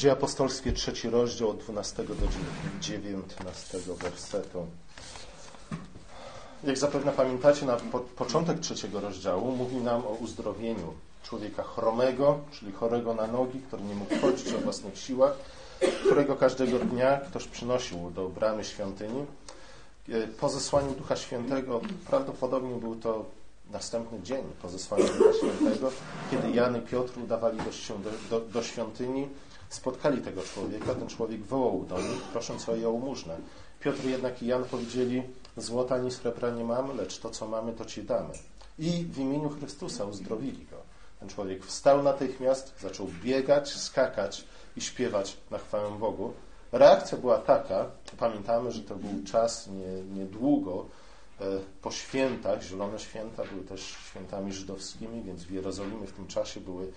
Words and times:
Dzieje 0.00 0.12
apostolskie, 0.12 0.72
trzeci 0.72 1.10
rozdział 1.10 1.50
od 1.50 1.58
12 1.58 2.04
do 2.04 2.14
19 2.80 3.78
wersetu. 3.78 4.66
Jak 6.64 6.78
zapewne 6.78 7.12
pamiętacie, 7.12 7.66
na 7.66 7.76
po, 7.76 8.00
początek 8.00 8.60
trzeciego 8.60 9.00
rozdziału 9.00 9.56
mówi 9.56 9.76
nam 9.76 10.06
o 10.06 10.10
uzdrowieniu 10.10 10.94
człowieka 11.22 11.62
chromego, 11.62 12.38
czyli 12.52 12.72
chorego 12.72 13.14
na 13.14 13.26
nogi, 13.26 13.60
który 13.60 13.82
nie 13.82 13.94
mógł 13.94 14.20
chodzić 14.20 14.52
o 14.52 14.58
własnych 14.58 14.98
siłach, 14.98 15.32
którego 16.04 16.36
każdego 16.36 16.78
dnia 16.78 17.16
ktoś 17.16 17.46
przynosił 17.46 18.10
do 18.10 18.28
bramy 18.28 18.64
świątyni. 18.64 19.24
E, 20.08 20.26
po 20.26 20.48
zesłaniu 20.48 20.92
Ducha 20.92 21.16
Świętego, 21.16 21.80
prawdopodobnie 22.06 22.74
był 22.74 22.96
to 22.96 23.24
następny 23.70 24.22
dzień 24.22 24.44
po 24.62 24.68
zesłaniu 24.68 25.04
Ducha 25.04 25.32
Świętego, 25.38 25.90
kiedy 26.30 26.50
Jan 26.50 26.76
i 26.76 26.80
Piotr 26.80 27.18
udawali 27.24 27.58
do, 27.58 28.10
do, 28.30 28.46
do 28.46 28.62
świątyni, 28.62 29.28
spotkali 29.70 30.22
tego 30.22 30.42
człowieka, 30.42 30.94
ten 30.94 31.08
człowiek 31.08 31.44
wołał 31.44 31.84
do 31.84 31.98
nich, 31.98 32.22
prosząc 32.32 32.68
o 32.68 32.76
jałmużnę. 32.76 33.36
Piotr 33.80 34.04
jednak 34.04 34.42
i 34.42 34.46
Jan 34.46 34.64
powiedzieli, 34.64 35.22
złota 35.56 35.94
ani 35.94 36.10
srebra 36.10 36.50
nie 36.50 36.64
mamy, 36.64 36.94
lecz 36.94 37.18
to, 37.18 37.30
co 37.30 37.48
mamy, 37.48 37.72
to 37.72 37.84
Ci 37.84 38.02
damy. 38.02 38.34
I 38.78 38.90
w 38.90 39.18
imieniu 39.18 39.48
Chrystusa 39.48 40.04
uzdrowili 40.04 40.66
go. 40.66 40.76
Ten 41.20 41.28
człowiek 41.28 41.66
wstał 41.66 42.02
natychmiast, 42.02 42.74
zaczął 42.80 43.06
biegać, 43.22 43.68
skakać 43.68 44.44
i 44.76 44.80
śpiewać 44.80 45.36
na 45.50 45.58
chwałę 45.58 45.98
Bogu. 45.98 46.32
Reakcja 46.72 47.18
była 47.18 47.38
taka, 47.38 47.86
pamiętamy, 48.18 48.72
że 48.72 48.80
to 48.80 48.96
był 48.96 49.24
czas 49.24 49.68
niedługo 50.16 50.86
nie 51.40 51.46
e, 51.46 51.60
po 51.82 51.90
świętach, 51.90 52.62
zielone 52.62 52.98
święta 52.98 53.44
były 53.44 53.62
też 53.62 53.80
świętami 53.80 54.52
żydowskimi, 54.52 55.22
więc 55.22 55.44
w 55.44 55.50
Jerozolimie 55.50 56.06
w 56.06 56.12
tym 56.12 56.26
czasie 56.26 56.60
były, 56.60 56.92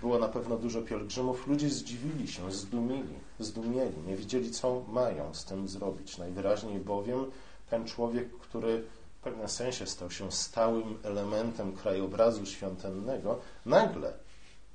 było 0.00 0.18
na 0.18 0.28
pewno 0.28 0.56
dużo 0.56 0.82
pielgrzymów. 0.82 1.46
Ludzie 1.46 1.70
zdziwili 1.70 2.28
się, 2.28 2.52
zdumili, 2.52 3.14
zdumieli, 3.38 3.96
nie 4.06 4.16
wiedzieli, 4.16 4.50
co 4.50 4.82
mają 4.88 5.34
z 5.34 5.44
tym 5.44 5.68
zrobić. 5.68 6.18
Najwyraźniej 6.18 6.78
bowiem 6.78 7.24
ten 7.70 7.86
człowiek, 7.86 8.30
który 8.38 8.84
w 9.20 9.22
pewnym 9.22 9.48
sensie 9.48 9.86
stał 9.86 10.10
się 10.10 10.32
stałym 10.32 10.98
elementem 11.02 11.72
krajobrazu 11.72 12.46
świątynnego, 12.46 13.38
nagle 13.66 14.12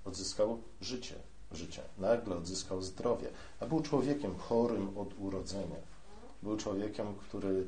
odzyskał 0.06 0.62
życie, 0.82 1.16
życie, 1.52 1.82
nagle 1.98 2.36
odzyskał 2.36 2.82
zdrowie, 2.82 3.28
a 3.60 3.66
był 3.66 3.82
człowiekiem 3.82 4.38
chorym 4.38 4.98
od 4.98 5.20
urodzenia. 5.20 5.96
Był 6.44 6.58
człowiekiem, 6.58 7.16
który 7.16 7.68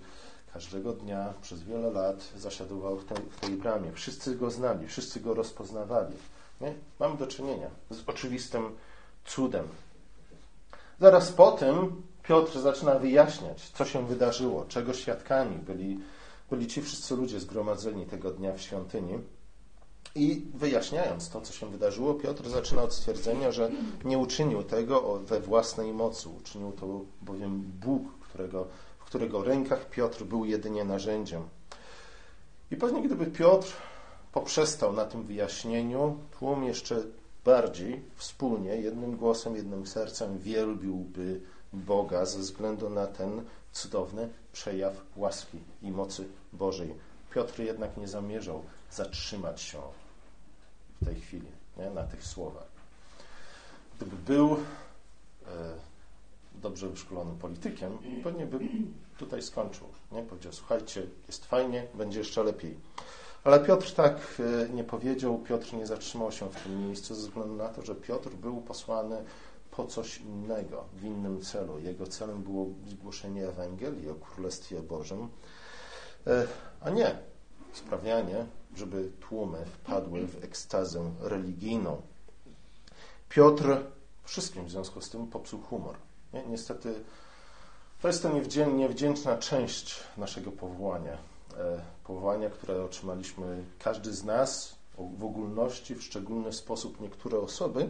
każdego 0.54 0.94
dnia 0.94 1.34
przez 1.42 1.64
wiele 1.64 1.92
lat 1.92 2.32
zasiadował 2.38 2.98
w 2.98 3.06
tej, 3.06 3.18
w 3.18 3.40
tej 3.40 3.52
bramie. 3.52 3.92
Wszyscy 3.92 4.36
go 4.36 4.52
znali, 4.52 4.88
wszyscy 4.88 5.20
go 5.20 5.34
rozpoznawali. 5.34 6.14
Nie? 6.62 6.74
Mamy 7.00 7.18
do 7.18 7.28
czynienia 7.28 7.70
z 7.90 8.10
oczywistym 8.10 8.76
cudem. 9.26 9.68
Zaraz 11.00 11.32
po 11.32 11.52
tym 11.52 12.02
Piotr 12.24 12.60
zaczyna 12.60 13.00
wyjaśniać, 13.00 13.70
co 13.70 13.86
się 13.86 14.08
wydarzyło, 14.08 14.66
czego 14.66 14.94
świadkami 14.94 15.58
byli, 15.58 16.00
byli 16.50 16.68
ci 16.68 16.82
wszyscy 16.82 17.16
ludzie 17.16 17.40
zgromadzeni 17.40 18.06
tego 18.06 18.32
dnia 18.32 18.54
w 18.54 18.62
świątyni. 18.62 19.20
I 20.16 20.46
wyjaśniając 20.54 21.30
to, 21.30 21.42
co 21.42 21.54
się 21.54 21.72
wydarzyło, 21.72 22.14
Piotr 22.14 22.50
zaczyna 22.50 22.84
od 22.84 22.94
stwierdzenia, 22.94 23.52
że 23.52 23.72
nie 24.06 24.18
uczynił 24.18 24.64
tego 24.64 25.20
we 25.20 25.40
własnej 25.40 25.94
mocy. 25.94 26.30
Uczynił 26.30 26.72
to 26.72 27.02
bowiem 27.22 27.62
Bóg, 27.62 28.04
którego, 28.20 28.68
w 29.00 29.04
którego 29.04 29.44
rękach 29.44 29.90
Piotr 29.90 30.24
był 30.24 30.46
jedynie 30.46 30.86
narzędziem. 30.86 31.44
I 32.72 32.76
pewnie 32.76 33.02
gdyby 33.02 33.26
Piotr 33.26 33.74
poprzestał 34.40 34.94
na 34.94 35.06
tym 35.06 35.24
wyjaśnieniu, 35.24 36.18
tłum 36.40 36.64
jeszcze 36.64 37.04
bardziej 37.46 38.02
wspólnie, 38.16 38.70
jednym 38.70 39.18
głosem, 39.18 39.56
jednym 39.56 39.88
sercem 39.88 40.40
wielbiłby 40.40 41.42
Boga 41.74 42.26
ze 42.26 42.40
względu 42.40 42.90
na 42.90 43.08
ten 43.08 43.44
cudowny 43.72 44.30
przejaw 44.54 44.94
łaski 45.16 45.58
i 45.82 45.92
mocy 45.92 46.28
Bożej. 46.54 46.94
Piotr 47.34 47.60
jednak 47.60 47.98
nie 47.98 48.08
zamierzał 48.08 48.64
zatrzymać 48.92 49.62
się 49.62 49.82
w 51.02 51.06
tej 51.06 51.16
chwili 51.16 51.48
nie? 51.78 51.90
na 51.90 52.04
tych 52.04 52.24
słowach. 52.24 52.68
Gdyby 53.96 54.16
był 54.16 54.54
e, 54.54 54.58
dobrze 56.56 56.90
wyszkolonym 56.90 57.38
politykiem, 57.38 57.98
pewnie 58.24 58.46
by 58.46 58.60
tutaj 59.18 59.42
skończył. 59.42 59.88
Nie? 60.12 60.22
Powiedział, 60.22 60.54
słuchajcie, 60.54 61.04
jest 61.28 61.46
fajnie, 61.46 61.88
będzie 61.94 62.20
jeszcze 62.20 62.44
lepiej. 62.44 62.78
Ale 63.44 63.60
Piotr 63.60 63.94
tak 63.94 64.18
e, 64.40 64.70
nie 64.70 64.84
powiedział, 64.84 65.40
Piotr 65.40 65.74
nie 65.74 65.88
zatrzymał 65.88 66.32
się 66.32 66.50
w 66.50 66.64
tym 66.64 66.88
miejscu 66.88 67.16
ze 67.16 67.22
względu 67.22 67.56
na 67.56 67.70
to, 67.70 67.82
że 67.82 67.96
Piotr 67.96 68.30
był 68.30 68.62
posłany 68.62 69.24
po 69.72 69.86
coś 69.86 70.18
innego, 70.18 70.84
w 70.94 71.04
innym 71.04 71.42
celu. 71.42 71.80
Jego 71.80 72.08
celem 72.08 72.44
było 72.44 72.68
zgłoszenie 72.88 73.48
Ewangelii 73.48 74.10
o 74.10 74.16
Królestwie 74.16 74.82
Bożym, 74.82 75.30
e, 76.28 76.48
a 76.82 76.90
nie 76.90 77.16
sprawianie, 77.74 78.46
żeby 78.76 79.12
tłumy 79.30 79.66
wpadły 79.66 80.28
w 80.28 80.44
ekstazę 80.44 81.12
religijną. 81.20 82.02
Piotr 83.30 83.78
wszystkim 84.24 84.66
w 84.66 84.72
związku 84.72 85.02
z 85.02 85.10
tym 85.10 85.28
popsuł 85.28 85.62
humor. 85.62 85.96
Nie? 86.34 86.44
Niestety 86.48 86.94
to 88.02 88.08
jest 88.08 88.24
to 88.24 88.30
niewdzięczna 88.78 89.38
część 89.38 90.04
naszego 90.18 90.52
powołania. 90.52 91.18
E, 91.58 91.82
powołania, 92.04 92.50
które 92.50 92.84
otrzymaliśmy 92.84 93.64
każdy 93.80 94.14
z 94.14 94.24
nas 94.24 94.76
w 94.98 95.24
ogólności, 95.24 95.96
w 95.96 96.04
szczególny 96.04 96.54
sposób 96.54 97.02
niektóre 97.02 97.40
osoby, 97.40 97.90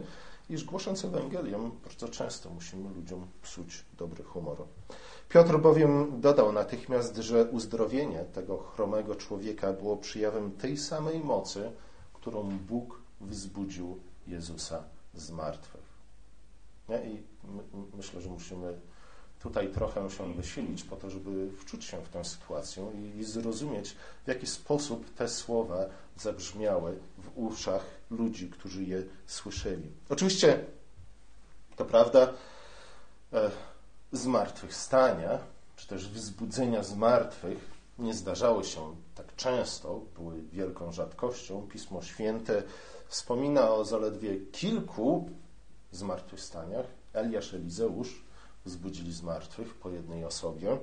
iż 0.50 0.64
głosząc 0.64 1.04
Ewangelię 1.04 1.70
bardzo 1.84 2.08
często 2.08 2.50
musimy 2.50 2.94
ludziom 2.94 3.26
psuć 3.42 3.84
dobry 3.98 4.24
humor. 4.24 4.56
Piotr 5.28 5.58
bowiem 5.58 6.20
dodał 6.20 6.52
natychmiast, 6.52 7.16
że 7.16 7.44
uzdrowienie 7.44 8.24
tego 8.24 8.58
chromego 8.58 9.14
człowieka 9.14 9.72
było 9.72 9.96
przyjawem 9.96 10.52
tej 10.52 10.76
samej 10.76 11.20
mocy, 11.20 11.72
którą 12.12 12.58
Bóg 12.68 13.00
wzbudził 13.20 13.98
Jezusa 14.26 14.84
z 15.14 15.30
martwych. 15.30 15.88
Nie? 16.88 17.10
I 17.10 17.22
my, 17.44 17.62
myślę, 17.96 18.20
że 18.20 18.30
musimy 18.30 18.80
tutaj 19.42 19.68
trochę 19.68 20.10
się 20.10 20.34
wysilić 20.34 20.84
po 20.84 20.96
to, 20.96 21.10
żeby 21.10 21.50
wczuć 21.52 21.84
się 21.84 22.04
w 22.04 22.08
tę 22.08 22.24
sytuację 22.24 22.92
i, 23.18 23.24
zrozumieć, 23.24 23.96
w 24.24 24.28
jaki 24.28 24.46
sposób 24.46 25.14
te 25.14 25.28
słowa 25.28 25.86
zabrzmiały 26.16 26.98
w 27.18 27.38
uszach 27.38 27.84
ludzi, 28.10 28.50
którzy 28.50 28.84
je 28.84 29.02
słyszeli. 29.26 29.90
Oczywiście, 30.08 30.64
to 31.76 31.84
prawda, 31.84 32.32
e, 33.32 33.50
zmartwychwstania, 34.12 35.38
czy 35.76 35.88
też 35.88 36.08
wzbudzenia 36.08 36.82
zmartwych 36.82 37.70
nie 37.98 38.14
zdarzały 38.14 38.64
się 38.64 38.96
tak 39.14 39.36
często, 39.36 40.00
były 40.16 40.42
wielką 40.52 40.92
rzadkością. 40.92 41.68
Pismo 41.72 42.02
Święte 42.02 42.62
wspomina 43.08 43.70
o 43.70 43.84
zaledwie 43.84 44.36
kilku 44.52 45.30
zmartwychwstaniach. 45.92 46.86
Eliasz, 47.12 47.54
Elizeusz 47.54 48.24
wzbudzili 48.68 49.12
z 49.12 49.22
martwych 49.22 49.74
po 49.74 49.90
jednej 49.90 50.24
osobie. 50.24 50.78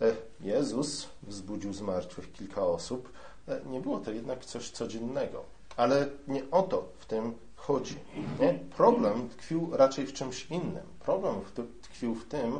E, 0.00 0.16
Jezus 0.40 1.08
wzbudził 1.22 1.72
z 1.72 1.80
martwych 1.80 2.32
kilka 2.32 2.66
osób. 2.66 3.12
E, 3.48 3.60
nie 3.66 3.80
było 3.80 4.00
to 4.00 4.10
jednak 4.10 4.44
coś 4.44 4.70
codziennego. 4.70 5.44
Ale 5.76 6.08
nie 6.28 6.50
o 6.50 6.62
to 6.62 6.88
w 6.98 7.06
tym 7.06 7.34
chodzi. 7.56 7.98
Nie? 8.40 8.54
Problem 8.54 9.28
tkwił 9.28 9.70
raczej 9.72 10.06
w 10.06 10.12
czymś 10.12 10.46
innym. 10.46 10.86
Problem 11.00 11.34
tkwił 11.82 12.14
w 12.14 12.28
tym, 12.28 12.58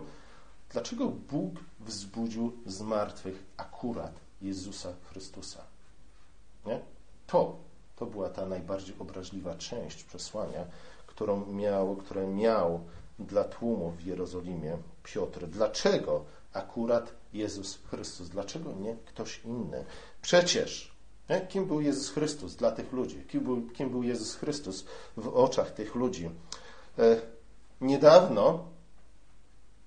dlaczego 0.71 1.09
Bóg 1.09 1.55
wzbudził 1.81 2.53
z 2.67 2.83
martwych 2.83 3.45
akurat 3.57 4.13
Jezusa 4.43 4.93
Chrystusa. 5.11 5.63
Nie? 6.67 6.81
To, 7.27 7.57
to 7.97 8.07
była 8.07 8.29
ta 8.29 8.47
najbardziej 8.47 8.95
obraźliwa 8.99 9.55
część 9.55 10.05
przesłania, 10.05 10.65
którą 11.07 11.47
miał, 11.47 11.97
które 11.97 12.27
miał 12.27 12.81
dla 13.27 13.45
tłumu 13.45 13.91
w 13.91 14.03
Jerozolimie 14.03 14.79
Piotr. 15.03 15.47
Dlaczego 15.47 16.25
akurat 16.53 17.13
Jezus 17.33 17.79
Chrystus? 17.91 18.29
Dlaczego 18.29 18.73
nie 18.73 18.97
ktoś 19.07 19.41
inny? 19.45 19.85
Przecież 20.23 20.93
nie? 21.31 21.47
kim 21.47 21.67
był 21.67 21.81
Jezus 21.81 22.11
Chrystus 22.11 22.57
dla 22.57 22.71
tych 22.71 22.93
ludzi? 22.93 23.25
Kim 23.29 23.41
był, 23.41 23.63
kim 23.71 23.91
był 23.91 24.03
Jezus 24.03 24.35
Chrystus 24.35 24.85
w 25.17 25.29
oczach 25.29 25.71
tych 25.71 25.95
ludzi? 25.95 26.31
E, 26.99 27.21
niedawno, 27.81 28.65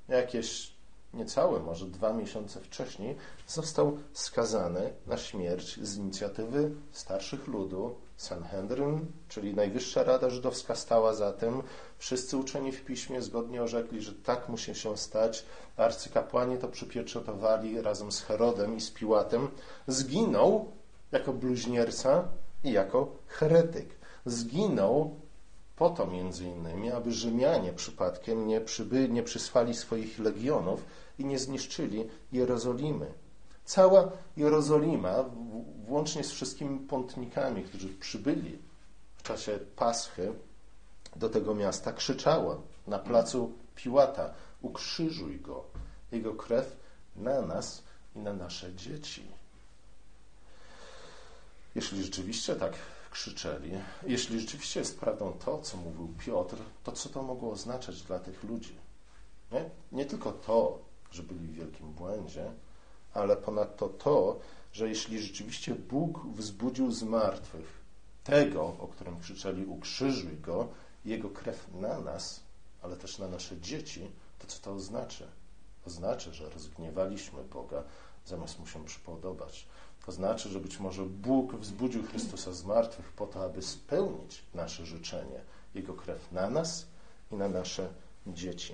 jakieś 0.08 0.76
niecałe, 1.14 1.60
może 1.60 1.86
dwa 1.86 2.14
miesiące 2.14 2.62
wcześniej, 2.62 3.16
został 3.48 3.98
skazany 4.14 4.94
na 5.08 5.18
śmierć 5.18 5.80
z 5.82 5.98
inicjatywy 5.98 6.72
starszych 6.92 7.48
ludu. 7.48 7.96
Sanhedrin, 8.18 9.06
czyli 9.30 9.54
Najwyższa 9.54 10.04
Rada 10.04 10.30
Żydowska 10.30 10.76
stała 10.76 11.14
za 11.14 11.34
tym. 11.34 11.64
Wszyscy 11.98 12.38
uczeni 12.38 12.72
w 12.72 12.86
piśmie 12.86 13.22
zgodnie 13.22 13.64
orzekli, 13.64 14.02
że 14.02 14.14
tak 14.14 14.50
musi 14.50 14.76
się 14.76 14.98
stać. 14.98 15.46
Arcykapłani 15.78 16.58
to 16.58 16.68
przypieczętowali 16.68 17.82
razem 17.82 18.12
z 18.12 18.22
Herodem 18.22 18.76
i 18.78 18.82
z 18.82 18.92
Piłatem. 18.92 19.48
Zginął 19.88 20.72
jako 21.12 21.34
bluźnierca 21.34 22.28
i 22.64 22.72
jako 22.72 23.16
heretyk. 23.28 23.96
Zginął 24.26 25.20
po 25.76 25.90
to 25.90 26.08
między 26.08 26.46
innymi, 26.46 26.92
aby 26.92 27.12
Rzymianie 27.12 27.74
przypadkiem 27.74 28.48
nie, 28.48 28.62
przyby, 28.62 29.10
nie 29.10 29.24
przysłali 29.24 29.74
swoich 29.74 30.20
legionów 30.20 30.86
i 31.20 31.26
nie 31.26 31.40
zniszczyli 31.40 32.10
Jerozolimy. 32.32 33.14
Cała 33.66 34.12
Jerozolima, 34.38 35.26
włącznie 35.88 36.24
z 36.24 36.32
wszystkimi 36.32 36.80
pątnikami, 36.80 37.64
którzy 37.64 37.90
przybyli 37.90 38.58
w 39.18 39.24
czasie 39.24 39.60
Paschy 39.76 40.34
do 41.16 41.30
tego 41.30 41.56
miasta, 41.56 41.94
krzyczała 41.94 42.58
na 42.88 43.00
placu 43.00 43.52
Piłata: 43.76 44.34
Ukrzyżuj 44.62 45.40
go, 45.40 45.64
jego 46.12 46.34
krew 46.34 46.78
na 47.16 47.42
nas 47.42 47.84
i 48.16 48.20
na 48.20 48.34
nasze 48.34 48.74
dzieci. 48.74 49.28
Jeśli 51.76 52.04
rzeczywiście 52.04 52.56
tak 52.56 52.74
krzyczeli, 53.12 53.72
jeśli 54.08 54.40
rzeczywiście 54.40 54.80
jest 54.80 55.00
prawdą 55.00 55.34
to, 55.46 55.58
co 55.62 55.78
mówił 55.78 56.14
Piotr, 56.20 56.58
to 56.84 56.92
co 56.92 57.10
to 57.10 57.24
mogło 57.24 57.52
oznaczać 57.52 58.02
dla 58.02 58.20
tych 58.20 58.44
ludzi? 58.44 58.76
Nie, 59.52 59.70
nie 59.92 60.06
tylko 60.06 60.32
to, 60.32 60.80
że 61.12 61.24
byli 61.24 61.48
w 61.48 61.54
wielkim 61.54 61.92
błędzie, 61.94 62.52
ale 63.16 63.38
ponadto 63.38 63.90
to, 63.90 64.40
że 64.74 64.90
jeśli 64.90 65.20
rzeczywiście 65.20 65.76
Bóg 65.76 66.28
wzbudził 66.28 66.92
z 66.92 67.04
martwych 67.04 67.82
tego, 68.24 68.64
o 68.80 68.88
którym 68.88 69.20
krzyczeli, 69.20 69.66
ukrzyżuj 69.66 70.38
go, 70.38 70.68
jego 71.06 71.30
krew 71.30 71.68
na 71.74 72.00
nas, 72.00 72.40
ale 72.82 72.98
też 72.98 73.20
na 73.20 73.28
nasze 73.28 73.62
dzieci, 73.62 74.12
to 74.40 74.48
co 74.48 74.60
to 74.60 74.74
oznacza? 74.74 75.26
Oznacza, 75.88 76.34
że 76.34 76.50
rozgniewaliśmy 76.50 77.44
Boga, 77.44 77.84
zamiast 78.26 78.60
mu 78.60 78.68
się 78.68 78.86
przypodobać. 78.86 79.68
To 80.06 80.12
znaczy, 80.12 80.50
że 80.50 80.60
być 80.60 80.80
może 80.80 81.06
Bóg 81.06 81.56
wzbudził 81.56 82.04
Chrystusa 82.04 82.54
z 82.54 82.64
martwych 82.64 83.12
po 83.12 83.28
to, 83.28 83.44
aby 83.44 83.62
spełnić 83.62 84.44
nasze 84.54 84.86
życzenie, 84.86 85.42
Jego 85.76 85.94
krew 85.94 86.32
na 86.32 86.50
nas 86.50 86.86
i 87.32 87.36
na 87.36 87.50
nasze 87.50 87.90
dzieci. 88.28 88.74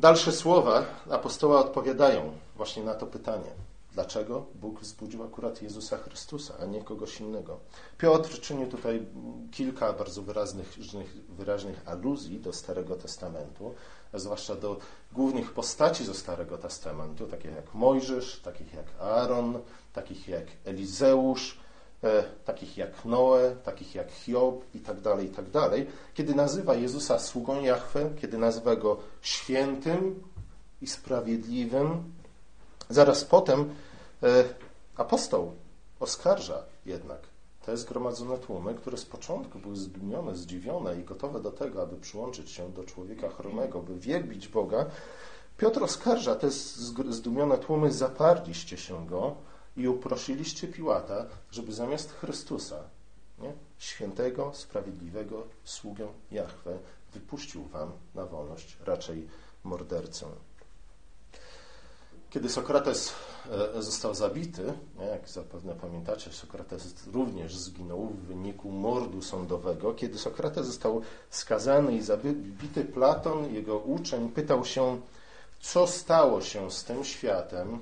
Dalsze 0.00 0.32
słowa 0.32 0.84
apostoła 1.10 1.60
odpowiadają 1.60 2.32
właśnie 2.56 2.82
na 2.82 2.94
to 2.94 3.06
pytanie. 3.06 3.50
Dlaczego 3.94 4.46
Bóg 4.54 4.80
wzbudził 4.80 5.22
akurat 5.22 5.62
Jezusa 5.62 5.96
Chrystusa, 5.98 6.54
a 6.62 6.64
nie 6.64 6.82
kogoś 6.82 7.20
innego? 7.20 7.58
Piotr 7.98 8.40
czyni 8.40 8.66
tutaj 8.66 9.06
kilka 9.52 9.92
bardzo 9.92 10.22
wyraźnych, 10.22 10.78
wyraźnych 11.28 11.82
aluzji 11.86 12.40
do 12.40 12.52
Starego 12.52 12.96
Testamentu, 12.96 13.74
zwłaszcza 14.14 14.54
do 14.54 14.76
głównych 15.12 15.52
postaci 15.52 16.04
ze 16.04 16.14
Starego 16.14 16.58
Testamentu, 16.58 17.26
takich 17.26 17.54
jak 17.54 17.74
Mojżesz, 17.74 18.40
takich 18.40 18.74
jak 18.74 18.86
Aaron, 19.00 19.58
takich 19.92 20.28
jak 20.28 20.46
Elizeusz, 20.64 21.58
takich 22.44 22.76
jak 22.76 23.04
Noe, 23.04 23.56
takich 23.64 23.94
jak 23.94 24.10
Hiob 24.10 24.64
i 24.74 24.80
tak 24.80 25.00
dalej, 25.00 25.26
i 25.26 25.30
tak 25.30 25.50
dalej, 25.50 25.86
kiedy 26.14 26.34
nazywa 26.34 26.74
Jezusa 26.74 27.18
sługą 27.18 27.60
Jahwe, 27.60 28.10
kiedy 28.20 28.38
nazywa 28.38 28.76
Go 28.76 28.96
świętym 29.22 30.22
i 30.82 30.86
sprawiedliwym, 30.86 32.04
zaraz 32.90 33.24
potem 33.24 33.74
e, 34.22 34.44
apostoł 34.96 35.52
oskarża 36.00 36.62
jednak 36.86 37.20
te 37.66 37.76
zgromadzone 37.76 38.38
tłumy, 38.38 38.74
które 38.74 38.96
z 38.96 39.04
początku 39.04 39.58
były 39.58 39.76
zdumione, 39.76 40.36
zdziwione 40.36 41.00
i 41.00 41.04
gotowe 41.04 41.40
do 41.40 41.50
tego, 41.52 41.82
aby 41.82 41.96
przyłączyć 41.96 42.50
się 42.50 42.72
do 42.72 42.84
człowieka 42.84 43.28
chromego, 43.28 43.80
by 43.80 43.98
wielbić 43.98 44.48
Boga, 44.48 44.86
Piotr 45.58 45.82
oskarża 45.82 46.34
te 46.34 46.50
zdumione 47.10 47.58
tłumy, 47.58 47.92
zaparliście 47.92 48.76
się 48.76 49.06
go 49.06 49.34
i 49.78 49.88
uprosiliście 49.88 50.68
Piłata, 50.68 51.26
żeby 51.50 51.72
zamiast 51.72 52.12
Chrystusa, 52.12 52.82
nie, 53.38 53.52
świętego, 53.78 54.50
sprawiedliwego 54.54 55.46
sługę 55.64 56.08
Jahwe, 56.30 56.78
wypuścił 57.14 57.64
wam 57.64 57.92
na 58.14 58.26
wolność 58.26 58.76
raczej 58.84 59.28
mordercę. 59.64 60.26
Kiedy 62.30 62.48
Sokrates 62.48 63.12
e, 63.76 63.82
został 63.82 64.14
zabity, 64.14 64.72
jak 65.10 65.28
zapewne 65.28 65.74
pamiętacie, 65.74 66.32
Sokrates 66.32 67.06
również 67.06 67.56
zginął 67.56 68.06
w 68.06 68.26
wyniku 68.26 68.70
mordu 68.70 69.22
sądowego. 69.22 69.94
Kiedy 69.94 70.18
Sokrates 70.18 70.66
został 70.66 71.02
skazany 71.30 71.96
i 71.96 72.02
zabity, 72.02 72.84
Platon, 72.84 73.54
jego 73.54 73.78
uczeń, 73.78 74.28
pytał 74.28 74.64
się, 74.64 75.00
co 75.60 75.86
stało 75.86 76.40
się 76.40 76.70
z 76.70 76.84
tym 76.84 77.04
światem 77.04 77.78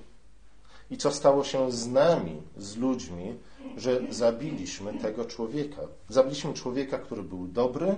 i 0.91 0.97
co 0.97 1.11
stało 1.11 1.45
się 1.45 1.73
z 1.73 1.89
nami, 1.89 2.43
z 2.57 2.77
ludźmi, 2.77 3.39
że 3.77 4.01
zabiliśmy 4.11 4.99
tego 4.99 5.25
człowieka. 5.25 5.83
Zabiliśmy 6.09 6.55
człowieka, 6.55 6.99
który 6.99 7.23
był 7.23 7.47
dobry, 7.47 7.97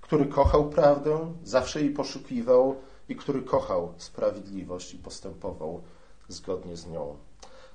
który 0.00 0.26
kochał 0.26 0.70
prawdę, 0.70 1.34
zawsze 1.44 1.80
jej 1.80 1.90
poszukiwał, 1.90 2.76
i 3.10 3.16
który 3.16 3.42
kochał 3.42 3.94
sprawiedliwość 3.96 4.94
i 4.94 4.98
postępował 4.98 5.82
zgodnie 6.28 6.76
z 6.76 6.86
nią. 6.86 7.16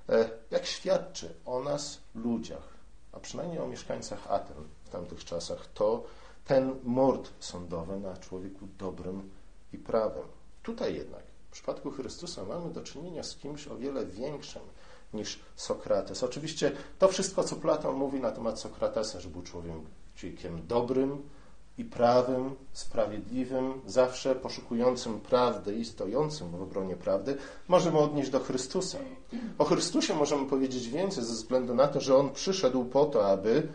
E, 0.09 0.29
jak 0.51 0.65
świadczy 0.65 1.35
o 1.45 1.59
nas, 1.59 2.01
ludziach, 2.15 2.73
a 3.11 3.19
przynajmniej 3.19 3.59
o 3.59 3.67
mieszkańcach 3.67 4.31
Aten 4.31 4.57
w 4.83 4.89
tamtych 4.89 5.25
czasach, 5.25 5.67
to 5.73 6.03
ten 6.45 6.75
mord 6.83 7.29
sądowy 7.39 7.99
na 7.99 8.17
człowieku 8.17 8.67
dobrym 8.77 9.29
i 9.73 9.77
prawym. 9.77 10.23
Tutaj 10.63 10.95
jednak, 10.95 11.23
przypadku 11.55 11.91
Chrystusa, 11.91 12.43
mamy 12.45 12.73
do 12.73 12.81
czynienia 12.81 13.23
z 13.23 13.35
kimś 13.35 13.67
o 13.67 13.77
wiele 13.77 14.05
większym 14.05 14.61
niż 15.13 15.39
Sokrates. 15.55 16.23
Oczywiście 16.23 16.71
to 16.99 17.07
wszystko, 17.07 17.43
co 17.43 17.55
Platon 17.55 17.95
mówi 17.95 18.19
na 18.19 18.31
temat 18.31 18.59
Sokratesa, 18.59 19.19
że 19.19 19.29
był 19.29 19.41
człowiekiem 19.41 20.67
dobrym, 20.67 21.21
i 21.77 21.85
prawym, 21.85 22.55
sprawiedliwym, 22.73 23.81
zawsze 23.85 24.35
poszukującym 24.35 25.19
prawdy 25.19 25.75
i 25.75 25.85
stojącym 25.85 26.51
w 26.51 26.61
obronie 26.61 26.95
prawdy, 26.95 27.37
możemy 27.67 27.97
odnieść 27.97 28.29
do 28.29 28.39
Chrystusa. 28.39 28.97
O 29.57 29.65
Chrystusie 29.65 30.15
możemy 30.15 30.45
powiedzieć 30.45 30.89
więcej 30.89 31.23
ze 31.23 31.33
względu 31.33 31.75
na 31.75 31.87
to, 31.87 32.01
że 32.01 32.17
On 32.17 32.29
przyszedł 32.31 32.85
po 32.85 33.05
to, 33.05 33.27
aby 33.27 33.67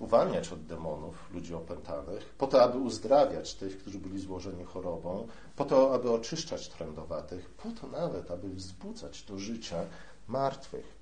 uwalniać 0.00 0.52
od 0.52 0.66
demonów 0.66 1.14
ludzi 1.34 1.54
opętanych, 1.54 2.34
po 2.38 2.46
to, 2.46 2.62
aby 2.62 2.78
uzdrawiać 2.78 3.54
tych, 3.54 3.78
którzy 3.78 3.98
byli 3.98 4.20
złożeni 4.20 4.64
chorobą, 4.64 5.28
po 5.56 5.64
to, 5.64 5.94
aby 5.94 6.10
oczyszczać 6.10 6.68
trędowatych, 6.68 7.50
po 7.50 7.68
to 7.80 7.86
nawet, 7.86 8.30
aby 8.30 8.48
wzbudzać 8.48 9.22
do 9.22 9.38
życia 9.38 9.84
martwych. 10.28 11.00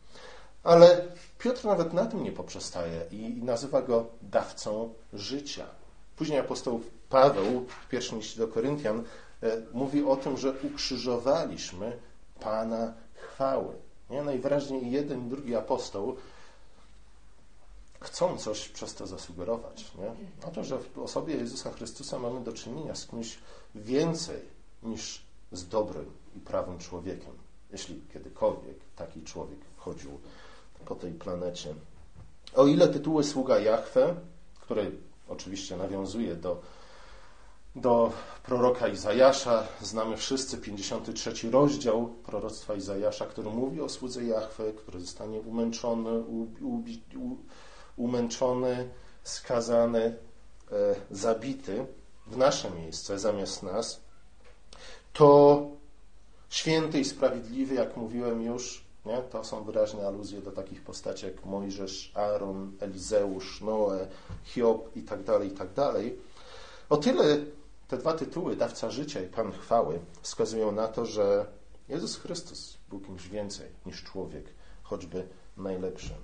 Ale 0.65 1.05
Piotr 1.39 1.65
nawet 1.65 1.93
na 1.93 2.07
tym 2.07 2.23
nie 2.23 2.33
poprzestaje 2.33 3.05
i 3.11 3.43
nazywa 3.43 3.83
go 3.83 4.07
dawcą 4.23 4.95
życia. 5.13 5.67
Później 6.17 6.39
apostoł 6.39 6.81
Paweł 7.09 7.67
w 7.85 7.89
pierwszym 7.89 8.19
liście 8.19 8.41
do 8.41 8.49
Koryntian 8.49 9.05
e, 9.43 9.57
mówi 9.73 10.05
o 10.05 10.17
tym, 10.17 10.37
że 10.37 10.53
ukrzyżowaliśmy 10.63 11.97
Pana 12.41 12.93
chwały. 13.15 13.75
Nie? 14.11 14.23
Najwyraźniej 14.23 14.91
jeden 14.91 15.27
i 15.27 15.31
drugi 15.31 15.57
apostoł 15.57 16.17
chcą 18.01 18.37
coś 18.37 18.69
przez 18.69 18.95
to 18.95 19.07
zasugerować. 19.07 19.93
Nie? 19.95 20.11
Oto, 20.49 20.65
że 20.65 20.79
w 20.79 20.99
osobie 20.99 21.35
Jezusa 21.35 21.73
Chrystusa 21.73 22.19
mamy 22.19 22.41
do 22.41 22.53
czynienia 22.53 22.95
z 22.95 23.07
kimś 23.07 23.39
więcej 23.75 24.41
niż 24.83 25.23
z 25.53 25.69
dobrym 25.69 26.11
i 26.37 26.41
prawym 26.41 26.79
człowiekiem, 26.79 27.33
jeśli 27.73 28.03
kiedykolwiek 28.13 28.77
taki 28.97 29.23
człowiek 29.23 29.59
chodził 29.77 30.21
po 30.85 30.95
tej 30.95 31.13
planecie. 31.13 31.75
O 32.55 32.67
ile 32.67 32.89
tytuły 32.89 33.25
sługa 33.25 33.59
Jahwe, 33.59 34.15
które 34.61 34.91
oczywiście 35.29 35.77
nawiązuje 35.77 36.37
do, 36.37 36.61
do 37.77 38.13
proroka 38.43 38.89
Izajasza. 38.89 39.67
Znamy 39.81 40.17
wszyscy 40.17 40.59
53 40.59 41.51
rozdział 41.51 42.09
proroctwa 42.09 42.75
Izajasza, 42.75 43.27
który 43.27 43.51
mówi 43.51 43.81
o 43.81 43.89
słudze 43.89 44.25
Jahwe, 44.25 44.73
który 44.73 45.01
zostanie 45.01 45.41
umęczony, 45.41 46.19
u, 46.19 46.43
u, 46.61 46.83
u, 47.17 47.37
umęczony 47.99 48.89
skazany, 49.25 50.17
e, 50.73 50.95
zabity 51.11 51.87
w 52.27 52.37
nasze 52.37 52.71
miejsce 52.71 53.19
zamiast 53.19 53.63
nas. 53.63 54.01
To 55.13 55.67
święty 56.49 57.01
i 57.01 57.05
sprawiedliwy, 57.05 57.75
jak 57.75 57.97
mówiłem 57.97 58.43
już, 58.43 58.85
nie? 59.07 59.23
To 59.23 59.45
są 59.45 59.65
wyraźne 59.65 60.07
aluzje 60.07 60.41
do 60.41 60.53
takich 60.53 60.83
postaci 60.83 61.27
jak 61.27 61.45
Mojżesz, 61.45 62.13
Aaron, 62.15 62.73
Elizeusz, 62.81 63.61
Noe, 63.61 64.07
Hiob 64.45 64.97
i 64.97 65.03
tak 65.03 65.23
dalej, 65.25 65.49
i 65.49 65.51
tak 65.51 65.73
dalej. 65.73 66.19
O 66.89 66.97
tyle 66.97 67.39
te 67.89 67.99
dwa 67.99 68.13
tytuły, 68.13 68.57
Dawca 68.57 68.91
Życia 68.91 69.21
i 69.21 69.27
Pan 69.27 69.53
Chwały, 69.53 70.01
wskazują 70.23 70.73
na 70.73 70.89
to, 70.89 71.07
że 71.07 71.47
Jezus 71.89 72.17
Chrystus 72.17 72.79
był 72.89 73.01
kimś 73.01 73.29
więcej 73.29 73.69
niż 73.87 74.05
człowiek, 74.05 74.45
choćby 74.83 75.29
najlepszy. 75.57 76.15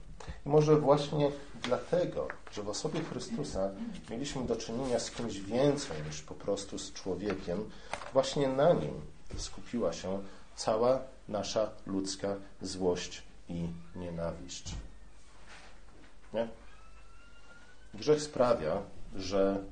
I 0.47 0.49
może 0.49 0.77
właśnie 0.77 1.31
dlatego, 1.63 2.29
że 2.53 2.63
w 2.63 2.69
osobie 2.69 3.01
Chrystusa 3.01 3.71
mieliśmy 4.11 4.45
do 4.45 4.57
czynienia 4.57 5.01
z 5.01 5.11
kimś 5.11 5.41
więcej 5.41 5.97
niż 6.07 6.23
po 6.23 6.35
prostu 6.35 6.79
z 6.79 6.93
człowiekiem, 6.93 7.71
właśnie 8.13 8.49
na 8.49 8.73
nim 8.73 9.01
skupiła 9.37 9.93
się 9.93 10.23
cała 10.57 11.01
nasza 11.29 11.71
ludzka 11.87 12.37
złość 12.63 13.23
i 13.49 13.67
nienawiść. 13.97 14.75
Nie? 16.33 16.49
Grzech 17.95 18.23
sprawia, 18.23 18.83
że 19.17 19.65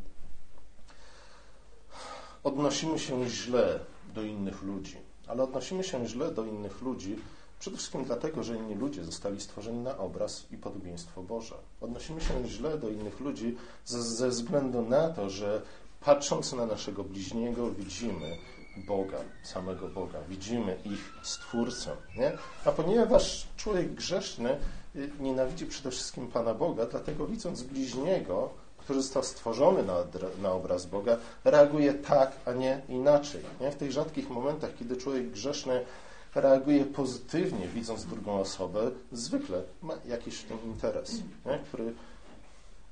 odnosimy 2.44 2.98
się 2.98 3.28
źle 3.28 3.80
do 4.14 4.22
innych 4.22 4.62
ludzi, 4.62 4.96
ale 5.26 5.42
odnosimy 5.42 5.84
się 5.84 6.06
źle 6.06 6.30
do 6.30 6.44
innych 6.44 6.82
ludzi 6.82 7.16
przede 7.62 7.76
wszystkim 7.76 8.04
dlatego, 8.04 8.42
że 8.42 8.56
inni 8.56 8.74
ludzie 8.74 9.04
zostali 9.04 9.40
stworzeni 9.40 9.78
na 9.78 9.98
obraz 9.98 10.46
i 10.50 10.56
podobieństwo 10.56 11.22
Boże. 11.22 11.54
Odnosimy 11.80 12.20
się 12.20 12.48
źle 12.48 12.78
do 12.78 12.88
innych 12.88 13.20
ludzi 13.20 13.56
ze, 13.84 14.02
ze 14.02 14.28
względu 14.28 14.82
na 14.82 15.08
to, 15.08 15.30
że 15.30 15.62
patrząc 16.00 16.52
na 16.52 16.66
naszego 16.66 17.04
bliźniego 17.04 17.70
widzimy 17.70 18.36
Boga, 18.76 19.18
samego 19.42 19.88
Boga, 19.88 20.18
widzimy 20.28 20.76
ich 20.84 21.12
Stwórcę. 21.22 21.90
Nie? 22.16 22.32
A 22.64 22.72
ponieważ 22.72 23.46
człowiek 23.56 23.94
grzeszny 23.94 24.56
y, 24.96 25.10
nienawidzi 25.20 25.66
przede 25.66 25.90
wszystkim 25.90 26.28
Pana 26.28 26.54
Boga, 26.54 26.86
dlatego 26.86 27.26
widząc 27.26 27.62
bliźniego, 27.62 28.50
który 28.78 29.02
został 29.02 29.22
stworzony 29.22 29.82
na, 29.82 29.94
na 30.42 30.52
obraz 30.52 30.86
Boga, 30.86 31.16
reaguje 31.44 31.94
tak, 31.94 32.32
a 32.46 32.52
nie 32.52 32.80
inaczej. 32.88 33.42
Nie? 33.60 33.70
W 33.70 33.76
tych 33.76 33.92
rzadkich 33.92 34.30
momentach, 34.30 34.70
kiedy 34.78 34.96
człowiek 34.96 35.30
grzeszny 35.30 35.84
reaguje 36.34 36.84
pozytywnie, 36.84 37.68
widząc 37.68 38.04
drugą 38.04 38.40
osobę, 38.40 38.90
zwykle 39.12 39.62
ma 39.82 39.94
jakiś 40.04 40.38
w 40.38 40.44
tym 40.44 40.64
interes, 40.64 41.12
nie? 41.46 41.58
który 41.58 41.94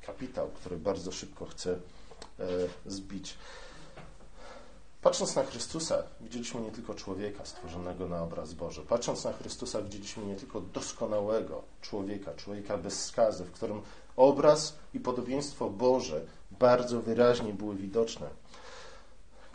kapitał, 0.06 0.48
który 0.48 0.76
bardzo 0.76 1.12
szybko 1.12 1.46
chce 1.46 1.72
e, 2.38 2.46
zbić. 2.86 3.34
Patrząc 5.02 5.36
na 5.36 5.44
Chrystusa, 5.44 6.02
widzieliśmy 6.20 6.60
nie 6.60 6.70
tylko 6.70 6.94
człowieka 6.94 7.44
stworzonego 7.44 8.08
na 8.08 8.22
obraz 8.22 8.54
Boży. 8.54 8.82
Patrząc 8.82 9.24
na 9.24 9.32
Chrystusa, 9.32 9.82
widzieliśmy 9.82 10.24
nie 10.24 10.36
tylko 10.36 10.60
doskonałego 10.60 11.62
człowieka, 11.80 12.34
człowieka 12.34 12.78
bez 12.78 13.04
skazy, 13.04 13.44
w 13.44 13.52
którym 13.52 13.82
obraz 14.16 14.76
i 14.94 15.00
podobieństwo 15.00 15.70
Boże 15.70 16.20
bardzo 16.50 17.00
wyraźnie 17.00 17.52
były 17.52 17.76
widoczne. 17.76 18.30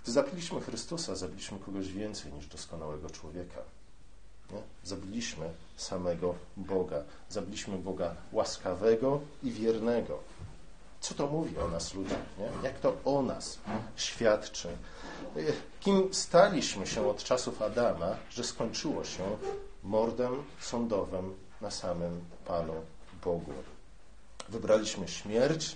Gdy 0.03 0.11
zabiliśmy 0.11 0.61
Chrystusa, 0.61 1.15
zabiliśmy 1.15 1.59
kogoś 1.59 1.87
więcej 1.87 2.33
niż 2.33 2.47
doskonałego 2.47 3.09
człowieka. 3.09 3.61
Nie? 4.51 4.61
Zabiliśmy 4.83 5.49
samego 5.77 6.35
Boga. 6.57 7.03
Zabiliśmy 7.29 7.77
Boga 7.77 8.15
łaskawego 8.31 9.19
i 9.43 9.51
wiernego. 9.51 10.19
Co 10.99 11.13
to 11.13 11.27
mówi 11.27 11.57
o 11.57 11.67
nas 11.67 11.93
ludziach? 11.93 12.19
Nie? 12.39 12.49
Jak 12.63 12.79
to 12.79 12.97
o 13.05 13.21
nas 13.21 13.59
świadczy? 13.95 14.69
Kim 15.79 16.13
staliśmy 16.13 16.87
się 16.87 17.09
od 17.09 17.23
czasów 17.23 17.61
Adama, 17.61 18.15
że 18.29 18.43
skończyło 18.43 19.03
się 19.03 19.23
mordem 19.83 20.43
sądowym 20.61 21.33
na 21.61 21.71
samym 21.71 22.21
Panu 22.45 22.73
Bogu? 23.23 23.53
Wybraliśmy 24.49 25.07
śmierć 25.07 25.75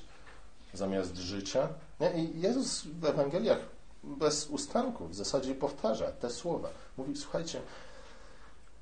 zamiast 0.73 1.17
życia. 1.17 1.67
Nie? 1.99 2.23
I 2.23 2.41
Jezus 2.41 2.83
w 2.83 3.05
Ewangeliach 3.05 3.59
bez 4.03 4.47
ustanku 4.47 5.07
w 5.07 5.15
zasadzie 5.15 5.55
powtarza 5.55 6.11
te 6.11 6.29
słowa. 6.29 6.69
Mówi, 6.97 7.17
słuchajcie, 7.17 7.61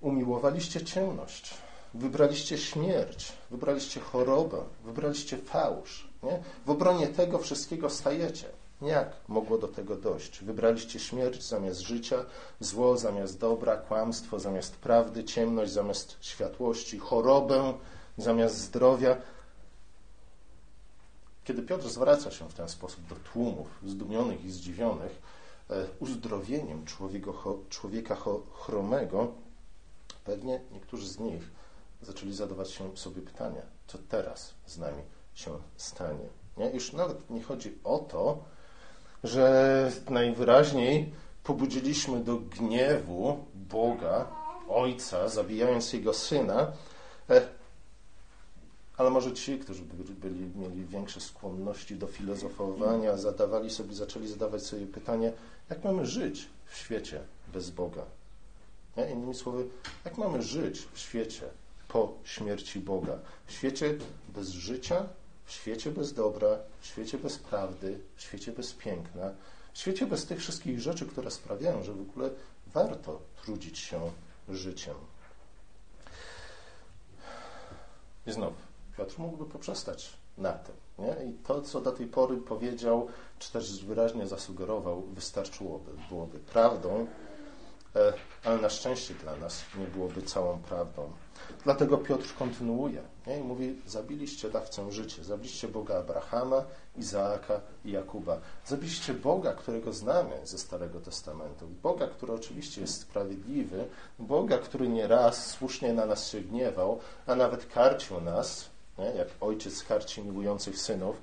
umiłowaliście 0.02 0.86
ciemność, 0.86 1.54
wybraliście 1.94 2.58
śmierć, 2.58 3.34
wybraliście 3.52 4.00
chorobę, 4.00 4.64
wybraliście 4.86 5.38
fałsz. 5.38 6.08
Nie? 6.24 6.40
W 6.66 6.70
obronie 6.70 7.08
tego 7.08 7.40
wszystkiego 7.40 7.90
stajecie. 7.90 8.50
Jak 8.82 9.16
mogło 9.28 9.58
do 9.58 9.68
tego 9.68 9.96
dojść? 9.96 10.44
Wybraliście 10.44 11.00
śmierć 11.00 11.44
zamiast 11.44 11.80
życia, 11.80 12.26
zło 12.60 12.98
zamiast 12.98 13.40
dobra, 13.40 13.78
kłamstwo 13.78 14.40
zamiast 14.40 14.76
prawdy, 14.76 15.24
ciemność 15.24 15.72
zamiast 15.72 16.18
światłości, 16.22 17.00
chorobę 17.00 17.74
zamiast 18.18 18.58
zdrowia. 18.58 19.18
Kiedy 21.44 21.62
Piotr 21.62 21.88
zwraca 21.88 22.32
się 22.32 22.50
w 22.50 22.54
ten 22.54 22.70
sposób 22.70 23.08
do 23.08 23.16
tłumów 23.16 23.68
zdumionych 23.86 24.46
i 24.46 24.52
zdziwionych 24.52 25.22
e, 25.70 25.86
uzdrowieniem 26.00 26.86
człowieka, 26.86 27.32
człowieka 27.70 28.18
chromego, 28.54 29.34
pewnie 30.28 30.62
niektórzy 30.72 31.08
z 31.08 31.20
nich 31.20 31.44
zaczęli 32.02 32.34
zadawać 32.34 32.72
się 32.72 32.98
sobie 32.98 33.22
pytanie, 33.22 33.62
co 33.88 33.98
teraz 34.10 34.54
z 34.66 34.78
nami 34.78 35.04
się 35.34 35.58
stanie. 35.78 36.28
Nie? 36.58 36.70
Już 36.70 36.94
nawet 36.94 37.30
nie 37.30 37.44
chodzi 37.44 37.78
o 37.84 38.00
to, 38.00 38.44
że 39.24 39.92
najwyraźniej 40.10 41.14
pobudziliśmy 41.44 42.20
do 42.20 42.38
gniewu 42.38 43.46
Boga, 43.56 44.28
Ojca, 44.70 45.30
zabijając 45.30 45.94
Jego 45.94 46.14
Syna, 46.14 46.72
e, 47.30 47.42
ale 48.98 49.10
może 49.10 49.34
ci, 49.34 49.60
którzy 49.60 49.84
byli, 50.22 50.50
mieli 50.56 50.86
większe 50.86 51.22
skłonności 51.22 51.96
do 51.96 52.08
filozofowania, 52.08 53.18
zadawali 53.18 53.70
sobie, 53.70 53.94
zaczęli 53.94 54.28
zadawać 54.28 54.64
sobie 54.64 54.86
pytanie, 54.86 55.34
jak 55.70 55.84
mamy 55.84 56.06
żyć 56.06 56.50
w 56.66 56.78
świecie 56.78 57.22
bez 57.54 57.70
Boga? 57.70 58.06
Nie? 58.98 59.12
Innymi 59.12 59.36
słowy, 59.36 59.68
jak 60.06 60.18
mamy 60.18 60.42
żyć 60.42 60.88
w 60.94 61.00
świecie 61.00 61.50
po 61.88 62.14
śmierci 62.24 62.80
Boga? 62.80 63.20
W 63.46 63.52
świecie 63.52 63.98
bez 64.30 64.50
życia, 64.50 65.06
w 65.46 65.52
świecie 65.52 65.92
bez 65.92 66.14
dobra, 66.14 66.58
w 66.82 66.86
świecie 66.86 67.18
bez 67.18 67.38
prawdy, 67.38 68.00
w 68.16 68.22
świecie 68.22 68.52
bez 68.52 68.74
piękna, 68.74 69.32
w 69.74 69.78
świecie 69.78 70.06
bez 70.06 70.26
tych 70.26 70.40
wszystkich 70.40 70.80
rzeczy, 70.80 71.06
które 71.06 71.32
sprawiają, 71.32 71.84
że 71.84 71.94
w 71.94 72.02
ogóle 72.02 72.30
warto 72.68 73.20
trudzić 73.44 73.78
się 73.78 74.12
życiem. 74.50 74.96
I 78.28 78.32
znów, 78.32 78.54
Piotr 78.98 79.20
mógłby 79.20 79.46
poprzestać 79.46 80.18
na 80.38 80.54
tym. 80.54 80.76
Nie? 81.00 81.30
I 81.30 81.34
to, 81.34 81.62
co 81.62 81.82
do 81.82 81.92
tej 81.92 82.08
pory 82.08 82.38
powiedział, 82.38 83.08
czy 83.40 83.52
też 83.52 83.86
wyraźnie 83.86 84.28
zasugerował, 84.28 85.02
wystarczyłoby, 85.02 85.92
byłoby 86.10 86.40
prawdą, 86.40 87.08
ale 88.44 88.58
na 88.58 88.70
szczęście 88.70 89.14
dla 89.14 89.36
nas 89.36 89.64
nie 89.80 89.86
byłoby 89.86 90.22
całą 90.22 90.58
prawdą. 90.58 91.12
Dlatego 91.64 91.98
Piotr 91.98 92.34
kontynuuje 92.40 93.02
nie? 93.28 93.38
i 93.38 93.44
mówi: 93.44 93.82
Zabiliście 93.88 94.50
dawcę 94.50 94.92
życia, 94.92 95.24
zabiliście 95.24 95.68
Boga 95.68 95.98
Abrahama, 95.98 96.64
Izaaka 96.98 97.62
i 97.86 97.92
Jakuba. 97.92 98.40
Zabiliście 98.66 99.14
Boga, 99.14 99.54
którego 99.54 99.94
znamy 99.94 100.36
ze 100.44 100.58
Starego 100.58 101.00
Testamentu. 101.00 101.68
Boga, 101.84 102.08
który 102.08 102.34
oczywiście 102.34 102.82
jest 102.82 103.02
sprawiedliwy, 103.02 103.86
Boga, 104.20 104.58
który 104.58 104.88
nie 104.88 105.08
raz 105.08 105.46
słusznie 105.46 105.94
na 105.94 106.06
nas 106.06 106.28
się 106.28 106.42
gniewał, 106.42 107.00
a 107.28 107.36
nawet 107.36 107.66
karcił 107.66 108.22
nas, 108.22 108.70
nie? 108.98 109.06
jak 109.06 109.28
ojciec 109.42 109.84
karci 109.84 110.24
miłujących 110.24 110.80
synów. 110.80 111.16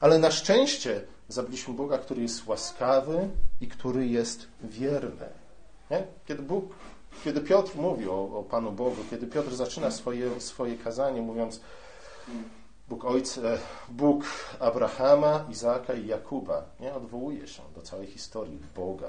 Ale 0.00 0.18
na 0.18 0.30
szczęście 0.30 1.02
zabiliśmy 1.28 1.74
Boga, 1.74 1.98
który 1.98 2.22
jest 2.22 2.46
łaskawy 2.46 3.28
i 3.60 3.68
który 3.68 4.06
jest 4.06 4.46
wierny. 4.62 5.37
Nie? 5.90 6.06
Kiedy 6.26 6.42
Bóg 6.42 6.64
kiedy 7.24 7.40
Piotr 7.40 7.76
mówi 7.76 8.08
o, 8.08 8.38
o 8.38 8.42
Panu 8.42 8.72
Bogu, 8.72 8.96
kiedy 9.10 9.26
Piotr 9.26 9.54
zaczyna 9.54 9.90
swoje, 9.90 10.40
swoje 10.40 10.76
kazanie 10.76 11.22
mówiąc 11.22 11.60
Bóg 12.88 13.04
Ojca, 13.04 13.40
Bóg 13.88 14.24
Abrahama, 14.60 15.44
Izaaka 15.50 15.94
i 15.94 16.06
Jakuba, 16.06 16.64
nie 16.80 16.94
odwołuje 16.94 17.46
się 17.46 17.62
do 17.74 17.82
całej 17.82 18.06
historii 18.06 18.58
Boga 18.76 19.08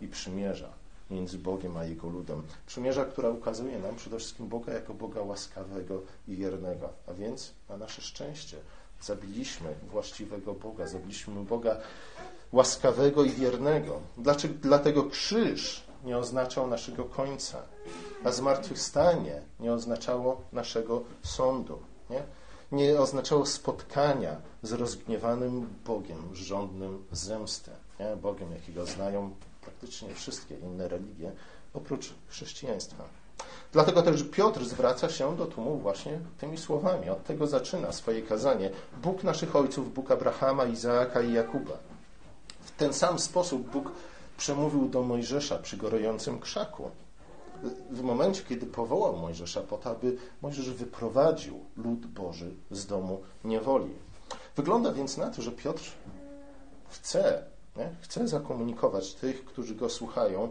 i 0.00 0.08
przymierza 0.08 0.68
między 1.10 1.38
Bogiem 1.38 1.76
a 1.76 1.84
Jego 1.84 2.08
ludem. 2.08 2.42
Przymierza, 2.66 3.04
która 3.04 3.30
ukazuje 3.30 3.78
nam 3.78 3.96
przede 3.96 4.18
wszystkim 4.18 4.48
Boga 4.48 4.72
jako 4.72 4.94
Boga 4.94 5.22
łaskawego 5.22 6.02
i 6.28 6.36
wiernego. 6.36 6.88
A 7.06 7.12
więc 7.12 7.52
na 7.68 7.76
nasze 7.76 8.02
szczęście 8.02 8.56
zabiliśmy 9.00 9.74
właściwego 9.90 10.54
Boga, 10.54 10.86
zabiliśmy 10.86 11.44
Boga 11.44 11.76
łaskawego 12.52 13.24
i 13.24 13.30
wiernego. 13.30 14.00
Dlaczego? 14.18 14.54
Dlatego 14.62 15.04
krzyż 15.04 15.87
nie 16.04 16.18
oznaczał 16.18 16.66
naszego 16.66 17.04
końca, 17.04 17.62
a 18.24 18.32
zmartwychwstanie 18.32 19.42
nie 19.60 19.72
oznaczało 19.72 20.40
naszego 20.52 21.02
sądu. 21.22 21.78
Nie? 22.10 22.22
nie 22.72 23.00
oznaczało 23.00 23.46
spotkania 23.46 24.36
z 24.62 24.72
rozgniewanym 24.72 25.68
Bogiem, 25.86 26.34
żądnym 26.34 27.04
zemsty. 27.12 27.70
Nie? 28.00 28.16
Bogiem, 28.16 28.52
jakiego 28.52 28.86
znają 28.86 29.30
praktycznie 29.60 30.14
wszystkie 30.14 30.54
inne 30.54 30.88
religie, 30.88 31.32
oprócz 31.74 32.14
chrześcijaństwa. 32.28 33.04
Dlatego 33.72 34.02
też 34.02 34.22
Piotr 34.22 34.64
zwraca 34.64 35.08
się 35.08 35.36
do 35.36 35.46
tłumu 35.46 35.78
właśnie 35.78 36.18
tymi 36.38 36.58
słowami. 36.58 37.10
Od 37.10 37.24
tego 37.24 37.46
zaczyna 37.46 37.92
swoje 37.92 38.22
kazanie. 38.22 38.70
Bóg 39.02 39.24
naszych 39.24 39.56
ojców, 39.56 39.94
Bóg 39.94 40.10
Abrahama, 40.10 40.64
Izaaka 40.64 41.20
i 41.20 41.32
Jakuba. 41.32 41.78
W 42.60 42.70
ten 42.70 42.92
sam 42.92 43.18
sposób 43.18 43.70
Bóg 43.70 43.92
przemówił 44.38 44.88
do 44.88 45.02
Mojżesza 45.02 45.58
przy 45.58 45.76
gorącym 45.76 46.40
krzaku. 46.40 46.90
W 47.90 48.02
momencie, 48.02 48.42
kiedy 48.48 48.66
powołał 48.66 49.16
Mojżesza 49.16 49.60
po 49.60 49.78
to, 49.78 49.90
aby 49.90 50.16
Mojżesz 50.42 50.70
wyprowadził 50.70 51.64
lud 51.76 52.06
Boży 52.06 52.54
z 52.70 52.86
domu 52.86 53.22
niewoli. 53.44 53.90
Wygląda 54.56 54.92
więc 54.92 55.16
na 55.16 55.30
to, 55.30 55.42
że 55.42 55.52
Piotr 55.52 55.82
chce, 56.88 57.44
nie? 57.76 57.90
chce 58.00 58.28
zakomunikować 58.28 59.14
tych, 59.14 59.44
którzy 59.44 59.74
go 59.74 59.88
słuchają. 59.88 60.48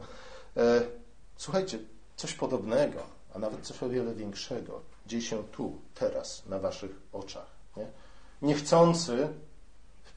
E, 0.57 0.81
słuchajcie, 1.37 1.79
coś 2.15 2.33
podobnego, 2.33 2.99
a 3.33 3.39
nawet 3.39 3.61
coś 3.61 3.83
o 3.83 3.89
wiele 3.89 4.15
większego 4.15 4.81
dzieje 5.05 5.23
się 5.23 5.43
tu, 5.43 5.81
teraz, 5.93 6.45
na 6.45 6.59
waszych 6.59 6.91
oczach. 7.13 7.47
Nie? 7.77 7.87
Niechcący 8.41 9.27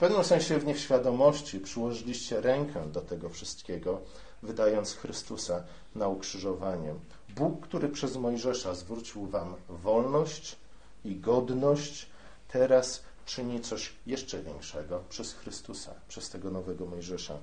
pewnym 0.01 0.25
sensie 0.25 0.59
w 0.59 0.67
nieświadomości 0.67 1.61
przyłożyliście 1.61 2.41
rękę 2.41 2.89
do 2.93 3.01
tego 3.01 3.29
wszystkiego, 3.29 4.01
wydając 4.43 4.95
Chrystusa 4.95 5.65
na 5.95 6.09
ukrzyżowanie. 6.09 6.95
Bóg, 7.37 7.67
który 7.67 7.89
przez 7.89 8.17
Mojżesza 8.17 8.75
zwrócił 8.75 9.27
wam 9.27 9.55
wolność 9.69 10.57
i 11.05 11.17
godność, 11.17 12.07
teraz 12.49 13.03
czyni 13.27 13.61
coś 13.61 13.93
jeszcze 14.07 14.43
większego 14.43 15.03
przez 15.09 15.33
Chrystusa, 15.33 15.95
przez 16.09 16.31
tego 16.31 16.51
nowego 16.51 16.87
Mojżesza. 16.87 17.39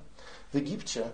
W 0.52 0.56
Egipcie, 0.56 1.10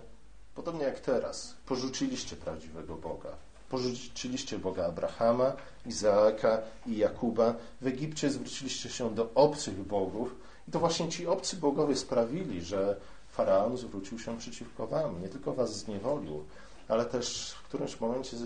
podobnie 0.55 0.83
jak 0.83 0.99
teraz, 0.99 1.55
porzuciliście 1.65 2.35
prawdziwego 2.35 2.95
Boga. 2.95 3.31
Porzuciliście 3.69 4.59
Boga 4.59 4.85
Abrahama, 4.85 5.53
Izaaka 5.85 6.61
i 6.87 6.97
Jakuba. 6.97 7.55
W 7.81 7.87
Egipcie 7.87 8.29
zwróciliście 8.29 8.89
się 8.89 9.15
do 9.15 9.29
obcych 9.35 9.87
bogów 9.87 10.35
i 10.67 10.71
to 10.71 10.79
właśnie 10.79 11.09
ci 11.09 11.27
obcy 11.27 11.55
bogowie 11.55 11.95
sprawili, 11.95 12.61
że 12.61 12.97
Faraon 13.27 13.77
zwrócił 13.77 14.19
się 14.19 14.37
przeciwko 14.37 14.87
wam. 14.87 15.21
Nie 15.21 15.29
tylko 15.29 15.53
was 15.53 15.79
zniewolił, 15.79 16.43
ale 16.87 17.05
też 17.05 17.51
w 17.51 17.63
którymś 17.63 17.99
momencie 17.99 18.37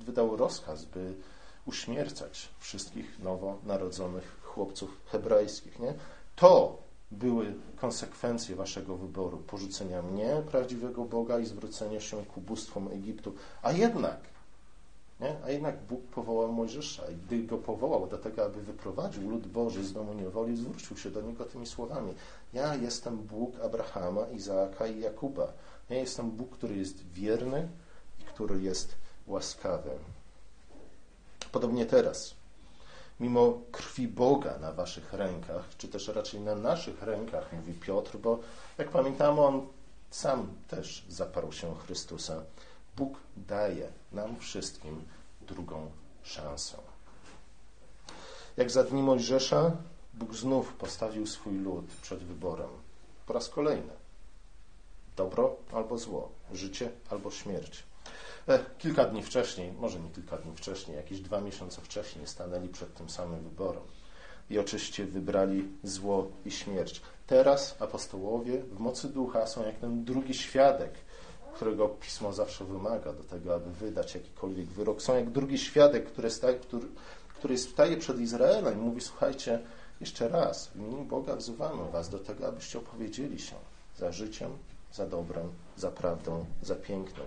wydał 0.00 0.36
rozkaz, 0.36 0.84
by 0.84 1.14
uśmiercać 1.66 2.48
wszystkich 2.58 3.18
nowonarodzonych 3.18 4.40
chłopców 4.42 4.90
hebrajskich. 5.06 5.78
Nie? 5.78 5.94
To 6.36 6.78
były 7.10 7.54
konsekwencje 7.76 8.56
waszego 8.56 8.96
wyboru, 8.96 9.38
porzucenia 9.38 10.02
mnie, 10.02 10.42
prawdziwego 10.50 11.04
Boga 11.04 11.38
i 11.38 11.46
zwrócenia 11.46 12.00
się 12.00 12.24
ku 12.24 12.40
bóstwom 12.40 12.88
Egiptu. 12.88 13.34
A 13.62 13.72
jednak, 13.72 14.20
nie? 15.24 15.36
a 15.44 15.50
jednak 15.50 15.82
Bóg 15.82 16.00
powołał 16.00 16.52
Mojżesza 16.52 17.02
i 17.10 17.16
gdy 17.16 17.38
go 17.42 17.58
powołał 17.58 18.06
do 18.06 18.18
tego, 18.18 18.44
aby 18.44 18.62
wyprowadził 18.62 19.30
lud 19.30 19.46
Boży 19.46 19.84
z 19.84 19.92
domu 19.92 20.14
niewoli, 20.14 20.56
zwrócił 20.56 20.96
się 20.96 21.10
do 21.10 21.22
niego 21.22 21.44
tymi 21.44 21.66
słowami. 21.66 22.14
Ja 22.52 22.74
jestem 22.74 23.16
Bóg 23.16 23.60
Abrahama, 23.60 24.26
Izaaka 24.28 24.86
i 24.86 25.00
Jakuba. 25.00 25.52
Ja 25.90 25.96
jestem 25.96 26.30
Bóg, 26.30 26.50
który 26.50 26.76
jest 26.76 27.06
wierny 27.12 27.68
i 28.20 28.24
który 28.24 28.62
jest 28.62 28.94
łaskawy. 29.26 29.90
Podobnie 31.52 31.86
teraz 31.86 32.34
mimo 33.20 33.58
krwi 33.72 34.08
Boga 34.08 34.58
na 34.58 34.72
waszych 34.72 35.12
rękach, 35.12 35.68
czy 35.78 35.88
też 35.88 36.08
raczej 36.08 36.40
na 36.40 36.54
naszych 36.54 37.02
rękach, 37.02 37.52
mówi 37.52 37.72
Piotr, 37.72 38.18
bo 38.18 38.38
jak 38.78 38.88
pamiętamy, 38.88 39.40
on 39.40 39.66
sam 40.10 40.48
też 40.68 41.04
zaparł 41.08 41.52
się 41.52 41.74
Chrystusa. 41.74 42.42
Bóg 42.96 43.20
daje 43.36 43.92
nam 44.12 44.36
wszystkim 44.38 45.04
drugą 45.40 45.90
szansę. 46.22 46.76
Jak 48.56 48.70
za 48.70 48.84
dni 48.84 49.02
Mojżesza, 49.02 49.76
Bóg 50.14 50.34
znów 50.34 50.74
postawił 50.74 51.26
swój 51.26 51.58
lud 51.58 51.86
przed 52.02 52.24
wyborem. 52.24 52.70
Po 53.26 53.32
raz 53.32 53.48
kolejny. 53.48 53.92
Dobro 55.16 55.56
albo 55.72 55.98
zło, 55.98 56.30
życie 56.52 56.90
albo 57.10 57.30
śmierć. 57.30 57.84
E, 58.48 58.58
kilka 58.78 59.04
dni 59.04 59.22
wcześniej, 59.22 59.72
może 59.72 60.00
nie 60.00 60.10
kilka 60.10 60.36
dni 60.36 60.56
wcześniej, 60.56 60.96
jakieś 60.96 61.20
dwa 61.20 61.40
miesiące 61.40 61.80
wcześniej 61.80 62.26
stanęli 62.26 62.68
przed 62.68 62.94
tym 62.94 63.10
samym 63.10 63.44
wyborem. 63.44 63.82
I 64.50 64.58
oczywiście 64.58 65.04
wybrali 65.04 65.68
zło 65.82 66.30
i 66.44 66.50
śmierć. 66.50 67.02
Teraz 67.26 67.76
apostołowie 67.82 68.62
w 68.62 68.78
mocy 68.78 69.08
ducha 69.08 69.46
są 69.46 69.66
jak 69.66 69.78
ten 69.78 70.04
drugi 70.04 70.34
świadek, 70.34 70.94
którego 71.54 71.88
pismo 71.88 72.32
zawsze 72.32 72.64
wymaga 72.64 73.12
do 73.12 73.24
tego, 73.24 73.54
aby 73.54 73.70
wydać 73.70 74.14
jakikolwiek 74.14 74.66
wyrok. 74.66 75.02
Są 75.02 75.14
jak 75.14 75.30
drugi 75.30 75.58
świadek, 75.58 76.06
który, 76.06 76.30
staje, 76.30 76.58
który, 76.58 76.86
który 77.38 77.58
staje 77.58 77.96
przed 77.96 78.20
Izraelem 78.20 78.74
i 78.74 78.82
mówi: 78.82 79.00
Słuchajcie, 79.00 79.60
jeszcze 80.00 80.28
raz, 80.28 80.68
w 80.68 80.76
imieniu 80.76 81.04
Boga 81.04 81.36
wzywamy 81.36 81.90
Was 81.90 82.08
do 82.08 82.18
tego, 82.18 82.46
abyście 82.46 82.78
opowiedzieli 82.78 83.38
się 83.38 83.56
za 83.98 84.12
życiem, 84.12 84.50
za 84.92 85.06
dobrem, 85.06 85.48
za 85.76 85.90
prawdą, 85.90 86.44
za 86.62 86.74
pięknem. 86.74 87.26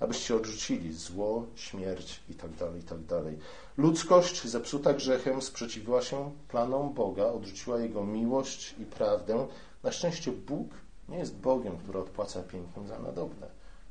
Abyście 0.00 0.36
odrzucili 0.36 0.92
zło, 0.92 1.46
śmierć 1.54 2.20
itd., 2.28 2.54
tak 2.58 2.74
itd. 2.76 3.24
Tak 3.24 3.34
Ludzkość 3.76 4.44
zepsuta 4.44 4.92
grzechem 4.92 5.42
sprzeciwiła 5.42 6.02
się 6.02 6.30
planom 6.48 6.94
Boga, 6.94 7.26
odrzuciła 7.26 7.80
Jego 7.80 8.04
miłość 8.04 8.74
i 8.78 8.84
prawdę. 8.84 9.46
Na 9.82 9.92
szczęście 9.92 10.32
Bóg 10.32 10.68
nie 11.08 11.18
jest 11.18 11.36
Bogiem, 11.36 11.76
który 11.76 11.98
odpłaca 11.98 12.42
pięknym 12.42 12.88
za 12.88 12.98
nadobne. 12.98 13.46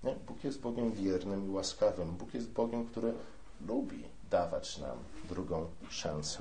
Nie? 0.05 0.15
Bóg 0.27 0.43
jest 0.43 0.59
Bogiem 0.59 0.91
wiernym 0.91 1.47
i 1.47 1.49
łaskawym. 1.49 2.11
Bóg 2.11 2.33
jest 2.33 2.49
Bogiem, 2.49 2.85
który 2.85 3.13
lubi 3.67 4.03
dawać 4.29 4.77
nam 4.77 4.97
drugą 5.29 5.65
szansę. 5.89 6.39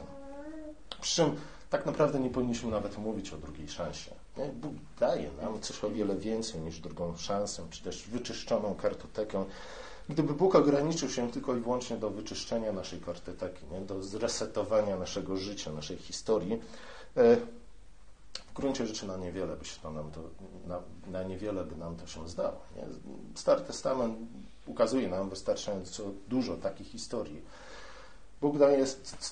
Przy 1.01 1.17
czym 1.17 1.37
tak 1.71 1.87
naprawdę 1.87 2.21
nie 2.21 2.31
powinniśmy 2.31 2.71
nawet 2.71 2.99
mówić 2.99 3.33
o 3.33 3.37
drugiej 3.37 3.69
szansie. 3.69 4.11
Nie? 4.37 4.47
Bóg 4.47 4.73
daje 5.01 5.31
nam 5.43 5.61
coś 5.61 5.85
o 5.85 5.91
wiele 5.91 6.17
więcej 6.17 6.61
niż 6.61 6.81
drugą 6.81 7.17
szansę, 7.17 7.67
czy 7.71 7.83
też 7.83 8.09
wyczyszczoną 8.09 8.75
kartotekę. 8.75 9.45
Gdyby 10.09 10.35
Bóg 10.35 10.55
ograniczył 10.55 11.09
się 11.09 11.31
tylko 11.31 11.57
i 11.57 11.61
wyłącznie 11.61 11.97
do 11.97 12.11
wyczyszczenia 12.11 12.73
naszej 12.73 13.01
kartoteki, 13.01 13.67
nie? 13.73 13.81
do 13.81 14.03
zresetowania 14.03 14.97
naszego 14.97 15.37
życia, 15.37 15.73
naszej 15.73 15.97
historii, 15.97 16.61
e, 17.17 17.37
gruncie 18.55 18.87
rzeczy 18.87 19.07
na 19.07 19.17
niewiele 19.17 19.57
by 19.57 19.65
się 19.65 19.81
to 19.81 19.91
nam 19.91 20.11
to, 20.11 20.21
na, 20.67 20.81
na 21.07 21.23
niewiele 21.23 21.65
by 21.65 21.77
nam 21.77 21.97
to 21.97 22.07
się 22.07 22.29
zdało. 22.29 22.61
Nie? 22.77 22.83
Stary 23.35 23.61
Testament 23.61 24.19
ukazuje 24.67 25.09
nam 25.09 25.31
wystarczająco 25.31 26.03
dużo 26.29 26.57
takich 26.57 26.89
historii. 26.89 27.43
Bóg 28.41 28.59
daje 28.59 28.87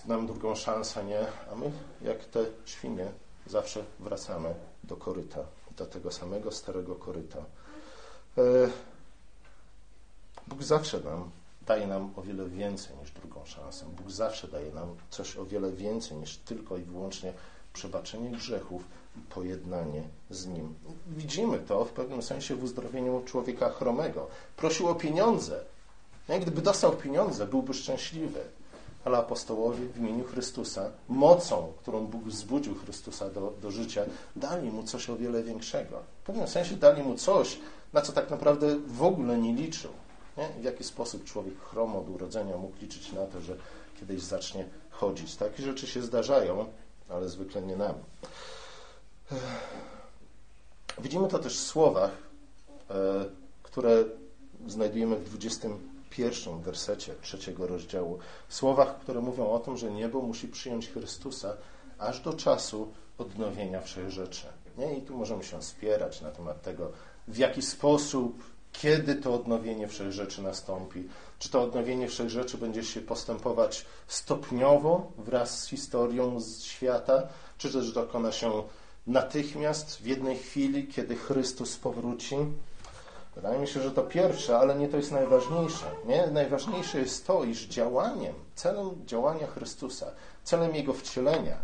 nam 0.06 0.26
drugą 0.26 0.54
szansę, 0.54 1.04
nie? 1.04 1.20
A 1.52 1.54
my, 1.54 1.72
jak 2.02 2.24
te 2.24 2.44
świnie, 2.64 3.12
zawsze 3.46 3.85
wracamy 4.00 4.54
do 4.85 4.96
koryta, 4.96 5.40
do 5.76 5.87
tego 5.87 6.12
samego 6.12 6.52
starego 6.52 6.94
koryta. 6.94 7.38
E, 8.38 8.42
Bóg 10.46 10.62
zawsze 10.62 11.00
nam 11.00 11.30
daje 11.66 11.87
nam 11.87 12.12
o 12.16 12.22
wiele 12.22 12.48
więcej 12.48 12.96
niż 12.96 13.11
drugą 13.11 13.44
szansę. 13.44 13.87
Bóg 13.87 14.11
zawsze 14.11 14.48
daje 14.48 14.72
nam 14.72 14.96
coś 15.11 15.37
o 15.37 15.46
wiele 15.46 15.72
więcej 15.72 16.16
niż 16.16 16.37
tylko 16.37 16.76
i 16.76 16.82
wyłącznie 16.82 17.32
przebaczenie 17.72 18.30
grzechów 18.30 18.82
i 19.16 19.20
pojednanie 19.20 20.02
z 20.30 20.46
Nim. 20.46 20.74
Widzimy 21.06 21.58
to 21.58 21.85
w 21.85 21.92
pewnym 21.92 22.22
sensie 22.22 22.54
w 22.54 22.62
uzdrowieniu 22.62 23.22
człowieka 23.24 23.68
chromego. 23.68 24.26
Prosił 24.56 24.88
o 24.88 24.94
pieniądze. 24.94 25.64
Gdyby 26.40 26.62
dostał 26.62 26.92
pieniądze, 26.92 27.46
byłby 27.46 27.74
szczęśliwy 27.74 28.40
ale 29.04 29.18
apostołowie 29.18 29.87
w 29.87 29.98
imieniu 29.98 30.24
Chrystusa, 30.24 30.90
mocą, 31.08 31.72
którą 31.82 32.06
Bóg 32.06 32.24
wzbudził 32.24 32.74
Chrystusa 32.74 33.30
do, 33.30 33.52
do 33.62 33.70
życia, 33.70 34.04
dali 34.37 34.70
mu 34.70 34.82
coś 34.82 35.11
o 35.11 35.16
wiele 35.16 35.42
większego. 35.42 36.02
W 36.22 36.26
pewnym 36.26 36.48
sensie 36.48 36.76
dali 36.76 37.02
mu 37.02 37.14
coś, 37.14 37.58
na 37.92 38.00
co 38.00 38.12
tak 38.12 38.30
naprawdę 38.30 38.78
w 38.87 39.02
ogóle 39.02 39.38
nie 39.38 39.54
liczył. 39.54 39.90
Nie? 40.37 40.48
W 40.61 40.64
jaki 40.64 40.85
sposób 40.85 41.24
człowiek 41.24 41.61
chrom 41.61 41.96
od 41.96 42.08
urodzenia 42.08 42.56
mógł 42.56 42.76
liczyć 42.80 43.12
na 43.12 43.26
to, 43.26 43.40
że 43.40 43.56
kiedyś 44.00 44.22
zacznie 44.22 44.64
chodzić. 44.90 45.37
Takie 45.37 45.62
rzeczy 45.62 45.87
się 45.87 46.02
zdarzają, 46.02 46.66
ale 47.12 47.29
zwykle 47.29 47.62
nie 47.62 47.77
nam. 47.77 47.94
Widzimy 50.98 51.29
to 51.29 51.38
też 51.38 51.59
w 51.59 51.66
słowach, 51.66 52.11
e, 52.90 53.25
które 53.62 54.05
znajdujemy 54.66 55.16
w 55.16 55.25
20 55.25 55.68
pierwszym 56.11 56.62
wersecie 56.62 57.14
trzeciego 57.22 57.66
rozdziału, 57.66 58.18
słowach, 58.48 58.98
które 58.98 59.20
mówią 59.20 59.51
o 59.51 59.59
tym, 59.59 59.77
że 59.77 59.90
niebo 59.90 60.22
musi 60.22 60.48
przyjąć 60.48 60.88
Chrystusa 60.88 61.57
aż 61.98 62.20
do 62.20 62.33
czasu 62.33 62.92
odnowienia 63.18 63.81
wszechrzeczy. 63.81 64.46
Nie? 64.79 64.98
I 64.98 65.03
tu 65.03 65.16
możemy 65.16 65.44
się 65.44 65.62
spierać 65.62 66.20
na 66.20 66.31
temat 66.31 66.62
tego, 66.62 66.92
w 67.29 67.37
jaki 67.37 67.62
sposób, 67.62 68.42
kiedy 68.72 69.14
to 69.14 69.35
odnowienie 69.35 69.88
wszechrzeczy 69.88 70.42
nastąpi. 70.42 71.08
Czy 71.38 71.50
to 71.50 71.62
odnowienie 71.62 72.08
wszechrzeczy 72.08 72.58
będzie 72.58 72.85
się 72.85 73.00
postępować 73.00 73.85
stopniowo 74.06 75.12
wraz 75.18 75.61
z 75.61 75.66
historią 75.66 76.38
świata, 76.61 77.22
czy 77.58 77.72
też 77.72 77.92
dokona 77.92 78.32
się 78.32 78.62
natychmiast, 79.06 79.96
w 79.96 80.06
jednej 80.06 80.38
chwili, 80.38 80.87
kiedy 80.88 81.16
Chrystus 81.16 81.76
powróci. 81.76 82.37
Wydaje 83.35 83.58
mi 83.58 83.68
się, 83.68 83.82
że 83.82 83.90
to 83.90 84.02
pierwsze, 84.02 84.58
ale 84.58 84.74
nie 84.74 84.88
to 84.88 84.96
jest 84.96 85.12
najważniejsze. 85.12 85.87
Nie? 86.06 86.26
Najważniejsze 86.26 86.98
jest 86.98 87.26
to, 87.26 87.44
iż 87.44 87.66
działaniem, 87.66 88.35
celem 88.54 89.06
działania 89.06 89.46
Chrystusa, 89.46 90.06
celem 90.44 90.74
Jego 90.74 90.92
wcielenia, 90.92 91.56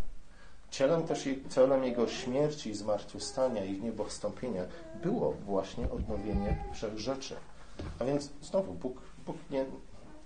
celem 0.71 1.03
też 1.03 1.29
celem 1.49 1.85
Jego 1.85 2.09
śmierci 2.09 2.75
zmartwychwstania 2.75 3.65
i 3.65 3.83
niebowstąpienia 3.83 4.63
było 5.03 5.33
właśnie 5.33 5.91
odnowienie 5.91 6.65
wszech 6.73 6.99
rzeczy. 6.99 7.37
A 7.99 8.05
więc 8.05 8.31
znowu 8.43 8.73
Bóg, 8.73 9.01
Bóg 9.27 9.37
nie 9.51 9.65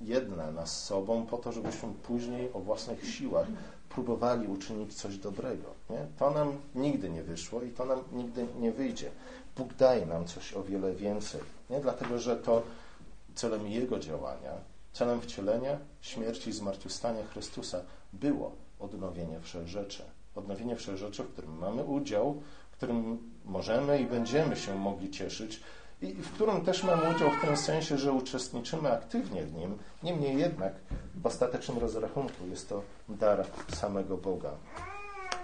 jedna 0.00 0.50
nas 0.50 0.84
sobą 0.84 1.26
po 1.26 1.38
to, 1.38 1.52
żebyśmy 1.52 1.88
później 2.02 2.52
o 2.52 2.60
własnych 2.60 3.08
siłach 3.08 3.46
próbowali 3.88 4.46
uczynić 4.46 4.94
coś 4.94 5.16
dobrego. 5.16 5.74
Nie? 5.90 6.06
To 6.18 6.30
nam 6.30 6.58
nigdy 6.74 7.10
nie 7.10 7.22
wyszło 7.22 7.62
i 7.62 7.70
to 7.70 7.84
nam 7.84 8.02
nigdy 8.12 8.46
nie 8.60 8.72
wyjdzie. 8.72 9.10
Bóg 9.56 9.74
daje 9.74 10.06
nam 10.06 10.24
coś 10.24 10.54
o 10.54 10.62
wiele 10.62 10.94
więcej. 10.94 11.40
Nie 11.70 11.80
dlatego, 11.80 12.18
że 12.18 12.36
to 12.36 12.62
celem 13.34 13.68
Jego 13.68 13.98
działania, 13.98 14.52
celem 14.92 15.20
wcielenia, 15.20 15.78
śmierci 16.00 16.50
i 16.50 16.52
zmartwychwstania 16.52 17.26
Chrystusa 17.26 17.80
było 18.12 18.52
odnowienie 18.80 19.40
wszech 19.40 19.68
rzeczy. 19.68 20.02
Odnowienie 20.34 20.76
wszech 20.76 20.96
rzeczy, 20.96 21.22
w 21.22 21.28
którym 21.28 21.58
mamy 21.58 21.84
udział, 21.84 22.42
którym 22.82 23.18
możemy 23.44 24.00
i 24.00 24.06
będziemy 24.06 24.56
się 24.56 24.78
mogli 24.78 25.10
cieszyć 25.10 25.60
i 26.00 26.12
w 26.12 26.32
którym 26.32 26.64
też 26.64 26.84
mamy 26.84 27.14
udział 27.16 27.30
w 27.30 27.40
tym 27.40 27.56
sensie, 27.56 27.98
że 27.98 28.12
uczestniczymy 28.12 28.92
aktywnie 28.92 29.44
w 29.44 29.54
nim. 29.54 29.78
Niemniej 30.02 30.38
jednak 30.38 30.72
w 31.14 31.26
ostatecznym 31.26 31.78
rozrachunku 31.78 32.46
jest 32.50 32.68
to 32.68 32.82
dar 33.08 33.46
samego 33.74 34.16
Boga. 34.16 34.50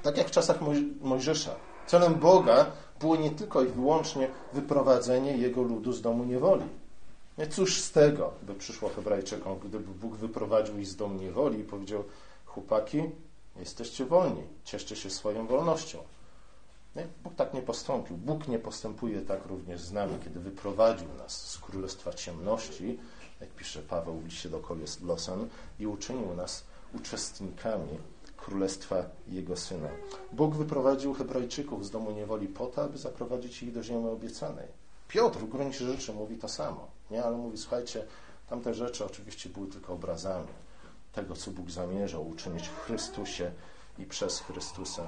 Tak 0.02 0.16
jak 0.16 0.28
w 0.28 0.30
czasach 0.30 0.58
Mojżesza. 1.00 1.54
Celem 1.86 2.14
Boga 2.14 2.66
było 3.00 3.16
nie 3.16 3.30
tylko 3.30 3.62
i 3.62 3.66
wyłącznie 3.66 4.28
wyprowadzenie 4.52 5.36
jego 5.36 5.62
ludu 5.62 5.92
z 5.92 6.02
domu 6.02 6.24
niewoli. 6.24 6.64
Nie, 7.38 7.46
cóż 7.46 7.80
z 7.80 7.92
tego 7.92 8.30
by 8.42 8.54
przyszło 8.54 8.88
Hebrajczykom, 8.88 9.58
gdyby 9.58 9.94
Bóg 9.94 10.14
wyprowadził 10.14 10.78
ich 10.78 10.86
z 10.86 10.96
domu 10.96 11.14
niewoli 11.14 11.60
i 11.60 11.64
powiedział: 11.64 12.04
Chłopaki, 12.44 13.02
jesteście 13.58 14.04
wolni, 14.04 14.42
cieszcie 14.64 14.96
się 14.96 15.10
swoją 15.10 15.46
wolnością. 15.46 15.98
Nie? 16.96 17.06
Bóg 17.22 17.34
tak 17.34 17.54
nie 17.54 17.62
postąpił. 17.62 18.16
Bóg 18.16 18.48
nie 18.48 18.58
postępuje 18.58 19.20
tak 19.22 19.46
również 19.46 19.80
z 19.80 19.92
nami, 19.92 20.18
kiedy 20.24 20.40
wyprowadził 20.40 21.08
nas 21.18 21.50
z 21.50 21.58
królestwa 21.58 22.12
ciemności, 22.12 22.98
jak 23.40 23.50
pisze 23.50 23.82
Paweł 23.82 24.18
w 24.18 24.24
liście 24.24 24.48
do 24.48 24.60
Kolosan, 24.60 25.48
i 25.80 25.86
uczynił 25.86 26.34
nas 26.34 26.64
uczestnikami 26.94 27.98
królestwa 28.36 28.96
Jego 29.28 29.56
Syna. 29.56 29.88
Bóg 30.32 30.54
wyprowadził 30.54 31.14
Hebrajczyków 31.14 31.86
z 31.86 31.90
domu 31.90 32.10
niewoli 32.10 32.48
po 32.48 32.66
to, 32.66 32.82
aby 32.82 32.98
zaprowadzić 32.98 33.62
ich 33.62 33.72
do 33.72 33.82
ziemi 33.82 34.06
obiecanej. 34.06 34.66
Piotr 35.08 35.38
w 35.38 35.48
gruncie 35.48 35.84
rzeczy 35.84 36.12
mówi 36.12 36.36
to 36.36 36.48
samo, 36.48 36.88
nie? 37.10 37.24
ale 37.24 37.36
mówi, 37.36 37.58
słuchajcie, 37.58 38.06
tamte 38.48 38.74
rzeczy 38.74 39.04
oczywiście 39.04 39.48
były 39.48 39.66
tylko 39.66 39.92
obrazami 39.92 40.48
tego, 41.20 41.36
co 41.36 41.50
Bóg 41.50 41.70
zamierzał 41.70 42.28
uczynić 42.28 42.68
w 42.68 42.80
Chrystusie 42.80 43.50
i 43.98 44.04
przez 44.04 44.40
Chrystusa. 44.40 45.02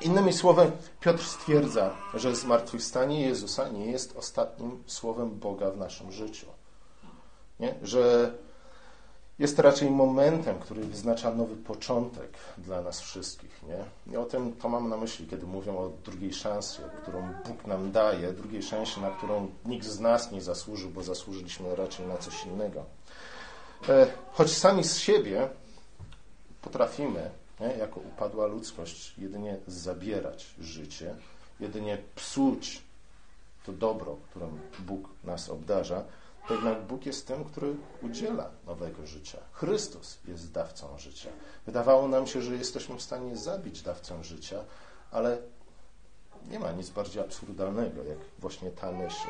Innymi 0.00 0.32
słowy, 0.32 0.72
Piotr 1.00 1.24
stwierdza, 1.24 1.90
że 2.14 2.36
zmartwychwstanie 2.36 3.20
Jezusa 3.20 3.68
nie 3.68 3.86
jest 3.86 4.16
ostatnim 4.16 4.82
słowem 4.86 5.30
Boga 5.30 5.70
w 5.70 5.76
naszym 5.76 6.12
życiu. 6.12 6.46
Nie? 7.60 7.74
Że 7.82 8.32
jest 9.38 9.58
raczej 9.58 9.90
momentem, 9.90 10.58
który 10.58 10.84
wyznacza 10.84 11.34
nowy 11.34 11.56
początek 11.56 12.38
dla 12.58 12.82
nas 12.82 13.00
wszystkich. 13.00 13.62
Nie? 13.62 14.12
I 14.12 14.16
o 14.16 14.24
tym 14.24 14.52
to 14.52 14.68
mam 14.68 14.88
na 14.88 14.96
myśli, 14.96 15.26
kiedy 15.26 15.46
mówią 15.46 15.78
o 15.78 15.90
drugiej 16.04 16.32
szansie, 16.32 16.82
którą 17.02 17.32
Bóg 17.46 17.66
nam 17.66 17.92
daje, 17.92 18.32
drugiej 18.32 18.62
szansie, 18.62 19.00
na 19.00 19.10
którą 19.10 19.48
nikt 19.64 19.86
z 19.86 20.00
nas 20.00 20.32
nie 20.32 20.42
zasłużył, 20.42 20.90
bo 20.90 21.02
zasłużyliśmy 21.02 21.76
raczej 21.76 22.06
na 22.06 22.16
coś 22.16 22.46
innego. 22.46 22.97
E, 23.88 24.06
choć 24.32 24.56
sami 24.56 24.84
z 24.84 24.98
siebie 24.98 25.48
potrafimy, 26.62 27.30
nie, 27.60 27.66
jako 27.66 28.00
upadła 28.00 28.46
ludzkość, 28.46 29.14
jedynie 29.18 29.56
zabierać 29.66 30.54
życie, 30.60 31.14
jedynie 31.60 31.98
psuć 32.14 32.82
to 33.66 33.72
dobro, 33.72 34.16
którym 34.30 34.60
Bóg 34.78 35.08
nas 35.24 35.48
obdarza, 35.48 36.04
to 36.48 36.54
jednak 36.54 36.82
Bóg 36.82 37.06
jest 37.06 37.26
tym, 37.26 37.44
który 37.44 37.74
udziela 38.02 38.50
nowego 38.66 39.06
życia. 39.06 39.38
Chrystus 39.52 40.18
jest 40.28 40.52
dawcą 40.52 40.98
życia. 40.98 41.28
Wydawało 41.66 42.08
nam 42.08 42.26
się, 42.26 42.42
że 42.42 42.56
jesteśmy 42.56 42.96
w 42.96 43.02
stanie 43.02 43.36
zabić 43.36 43.82
dawcę 43.82 44.24
życia, 44.24 44.64
ale 45.10 45.38
nie 46.50 46.58
ma 46.58 46.72
nic 46.72 46.90
bardziej 46.90 47.22
absurdalnego, 47.22 48.04
jak 48.04 48.18
właśnie 48.38 48.70
ta 48.70 48.92
myśl. 48.92 49.28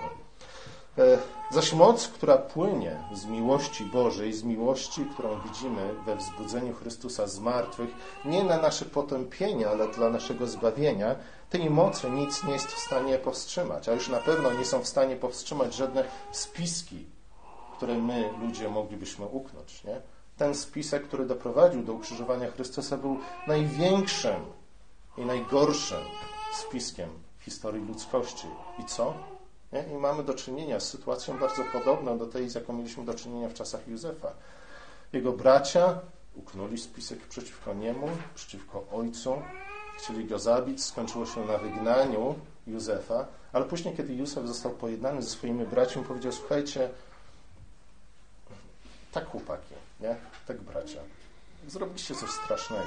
E, 0.98 1.18
zaś 1.50 1.72
moc, 1.72 2.08
która 2.08 2.36
płynie 2.36 2.96
z 3.12 3.26
miłości 3.26 3.84
Bożej, 3.84 4.32
z 4.32 4.42
miłości, 4.42 5.04
którą 5.04 5.40
widzimy 5.40 5.94
we 6.06 6.16
wzbudzeniu 6.16 6.74
Chrystusa 6.74 7.26
z 7.26 7.38
martwych, 7.40 7.90
nie 8.24 8.44
na 8.44 8.56
nasze 8.56 8.84
potępienie, 8.84 9.68
ale 9.68 9.88
dla 9.88 10.10
naszego 10.10 10.46
zbawienia, 10.46 11.16
tej 11.50 11.70
mocy 11.70 12.10
nic 12.10 12.44
nie 12.44 12.52
jest 12.52 12.66
w 12.66 12.78
stanie 12.78 13.18
powstrzymać, 13.18 13.88
a 13.88 13.92
już 13.92 14.08
na 14.08 14.18
pewno 14.18 14.52
nie 14.52 14.64
są 14.64 14.80
w 14.80 14.88
stanie 14.88 15.16
powstrzymać 15.16 15.74
żadne 15.74 16.04
spiski, 16.32 17.06
które 17.76 17.94
my, 17.94 18.30
ludzie, 18.40 18.68
moglibyśmy 18.68 19.26
uknąć. 19.26 19.84
Nie? 19.84 20.00
Ten 20.36 20.54
spisek, 20.54 21.08
który 21.08 21.26
doprowadził 21.26 21.82
do 21.82 21.92
ukrzyżowania 21.92 22.50
Chrystusa, 22.50 22.96
był 22.96 23.18
największym 23.46 24.44
i 25.16 25.22
najgorszym 25.22 26.02
spiskiem 26.52 27.08
w 27.38 27.44
historii 27.44 27.84
ludzkości. 27.84 28.46
I 28.78 28.84
co? 28.84 29.37
Nie? 29.72 29.82
I 29.82 29.94
mamy 29.94 30.22
do 30.22 30.34
czynienia 30.34 30.80
z 30.80 30.88
sytuacją 30.88 31.38
bardzo 31.38 31.64
podobną 31.72 32.18
do 32.18 32.26
tej, 32.26 32.48
z 32.48 32.54
jaką 32.54 32.72
mieliśmy 32.72 33.04
do 33.04 33.14
czynienia 33.14 33.48
w 33.48 33.54
czasach 33.54 33.88
Józefa. 33.88 34.32
Jego 35.12 35.32
bracia 35.32 35.98
uknuli 36.34 36.78
spisek 36.78 37.18
przeciwko 37.18 37.74
niemu, 37.74 38.08
przeciwko 38.34 38.84
ojcu, 38.92 39.42
chcieli 39.98 40.24
go 40.24 40.38
zabić, 40.38 40.84
skończyło 40.84 41.26
się 41.26 41.44
na 41.44 41.58
wygnaniu 41.58 42.34
Józefa, 42.66 43.26
ale 43.52 43.64
później, 43.64 43.96
kiedy 43.96 44.14
Józef 44.14 44.46
został 44.46 44.72
pojednany 44.72 45.22
ze 45.22 45.30
swoimi 45.30 45.64
braćmi, 45.64 46.04
powiedział, 46.04 46.32
słuchajcie, 46.32 46.90
tak 49.12 49.26
chłopaki, 49.30 49.74
nie? 50.00 50.16
tak 50.46 50.60
bracia, 50.60 51.00
zrobiliście 51.68 52.14
coś 52.14 52.30
strasznego? 52.30 52.84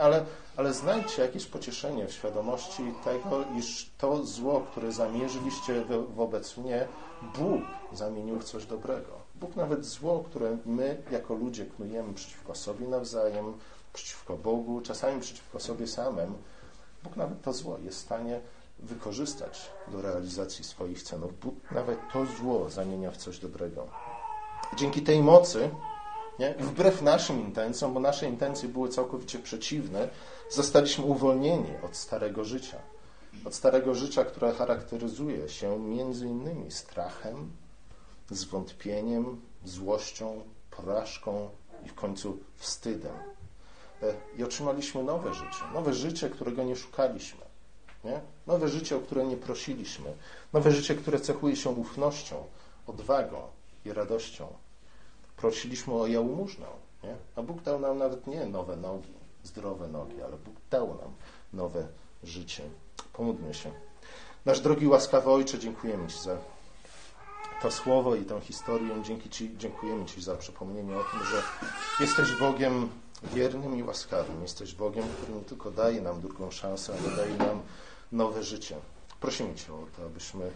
Ale, 0.00 0.24
ale 0.56 0.74
znajdźcie 0.74 1.22
jakieś 1.22 1.46
pocieszenie 1.46 2.06
w 2.06 2.12
świadomości 2.12 2.82
tego, 3.04 3.44
iż 3.58 3.90
to 3.98 4.24
zło, 4.24 4.66
które 4.70 4.92
zamierzyliście 4.92 5.84
wobec 6.14 6.56
mnie, 6.56 6.88
Bóg 7.38 7.62
zamienił 7.92 8.38
w 8.38 8.44
coś 8.44 8.66
dobrego. 8.66 9.22
Bóg 9.34 9.56
nawet 9.56 9.84
zło, 9.84 10.24
które 10.30 10.56
my 10.66 11.02
jako 11.10 11.34
ludzie 11.34 11.66
knujemy 11.66 12.14
przeciwko 12.14 12.54
sobie 12.54 12.88
nawzajem, 12.88 13.52
przeciwko 13.92 14.36
Bogu, 14.36 14.80
czasami 14.80 15.20
przeciwko 15.20 15.60
sobie 15.60 15.86
samym, 15.86 16.34
Bóg 17.02 17.16
nawet 17.16 17.42
to 17.42 17.52
zło 17.52 17.78
jest 17.78 17.98
w 17.98 18.00
stanie 18.00 18.40
wykorzystać 18.78 19.70
do 19.88 20.02
realizacji 20.02 20.64
swoich 20.64 21.02
celów. 21.02 21.40
Bóg 21.40 21.54
nawet 21.70 21.98
to 22.12 22.26
zło 22.26 22.70
zamienia 22.70 23.10
w 23.10 23.16
coś 23.16 23.38
dobrego. 23.38 23.86
Dzięki 24.76 25.02
tej 25.02 25.22
mocy, 25.22 25.70
nie, 26.38 26.54
wbrew 26.54 27.02
naszym 27.02 27.40
intencjom, 27.40 27.94
bo 27.94 28.00
nasze 28.00 28.26
intencje 28.26 28.68
były 28.68 28.88
całkowicie 28.88 29.38
przeciwne, 29.38 30.08
zostaliśmy 30.50 31.04
uwolnieni 31.04 31.70
od 31.82 31.96
starego 31.96 32.44
życia. 32.44 32.78
Od 33.44 33.54
starego 33.54 33.94
życia, 33.94 34.24
które 34.24 34.52
charakteryzuje 34.52 35.48
się 35.48 35.78
między 35.78 36.26
innymi 36.26 36.70
strachem, 36.70 37.50
zwątpieniem, 38.30 39.40
złością, 39.64 40.42
porażką 40.70 41.50
i 41.86 41.88
w 41.88 41.94
końcu 41.94 42.38
wstydem. 42.56 43.12
E, 44.02 44.14
I 44.38 44.44
otrzymaliśmy 44.44 45.02
nowe 45.02 45.34
życie. 45.34 45.64
Nowe 45.74 45.94
życie, 45.94 46.30
którego 46.30 46.64
nie 46.64 46.76
szukaliśmy. 46.76 47.40
Nie? 48.04 48.20
Nowe 48.46 48.68
życie, 48.68 48.96
o 48.96 49.00
które 49.00 49.26
nie 49.26 49.36
prosiliśmy. 49.36 50.14
Nowe 50.52 50.70
życie, 50.70 50.94
które 50.94 51.20
cechuje 51.20 51.56
się 51.56 51.70
ufnością, 51.70 52.44
odwagą 52.86 53.42
i 53.84 53.92
radością. 53.92 54.48
Prosiliśmy 55.42 55.94
o 55.94 56.06
jałmużnę. 56.06 56.66
Nie? 57.02 57.16
A 57.36 57.42
Bóg 57.42 57.62
dał 57.62 57.80
nam 57.80 57.98
nawet 57.98 58.26
nie 58.26 58.46
nowe 58.46 58.76
nogi, 58.76 59.12
zdrowe 59.44 59.88
nogi, 59.88 60.22
ale 60.22 60.36
Bóg 60.36 60.54
dał 60.70 60.88
nam 60.88 61.12
nowe 61.52 61.86
życie. 62.24 62.62
Pomódlmy 63.12 63.54
się. 63.54 63.70
Nasz 64.44 64.60
drogi 64.60 64.86
łaskawy 64.86 65.30
Ojcze, 65.30 65.58
dziękujemy 65.58 66.08
Ci 66.08 66.18
za 66.18 66.36
to 67.62 67.70
słowo 67.70 68.14
i 68.14 68.24
tę 68.24 68.40
historię. 68.40 69.02
Dzięki 69.02 69.30
Ci, 69.30 69.58
dziękujemy 69.58 70.06
Ci 70.06 70.22
za 70.22 70.36
przypomnienie 70.36 70.96
o 70.96 71.04
tym, 71.04 71.24
że 71.24 71.42
jesteś 72.00 72.32
Bogiem 72.40 72.88
wiernym 73.22 73.78
i 73.78 73.82
łaskawym. 73.82 74.42
Jesteś 74.42 74.74
Bogiem, 74.74 75.04
który 75.16 75.38
nie 75.38 75.44
tylko 75.44 75.70
daje 75.70 76.00
nam 76.00 76.20
drugą 76.20 76.50
szansę, 76.50 76.92
ale 76.92 77.16
daje 77.16 77.36
nam 77.36 77.62
nowe 78.12 78.42
życie. 78.42 78.76
Prosimy 79.20 79.54
Cię 79.54 79.74
o 79.74 79.86
to, 79.96 80.06
abyśmy 80.06 80.50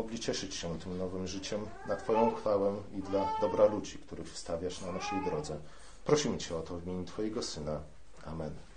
mogli 0.00 0.20
cieszyć 0.20 0.54
się 0.54 0.78
tym 0.78 0.98
nowym 0.98 1.26
życiem 1.26 1.66
na 1.88 1.96
Twoją 1.96 2.34
chwałę 2.34 2.74
i 2.98 3.02
dla 3.02 3.40
dobra 3.40 3.64
ludzi, 3.64 3.98
których 3.98 4.32
wstawiasz 4.32 4.80
na 4.80 4.92
naszej 4.92 5.24
drodze. 5.24 5.58
Prosimy 6.04 6.38
Cię 6.38 6.56
o 6.56 6.60
to 6.60 6.78
w 6.78 6.86
imieniu 6.86 7.04
Twojego 7.04 7.42
Syna. 7.42 7.80
Amen. 8.26 8.69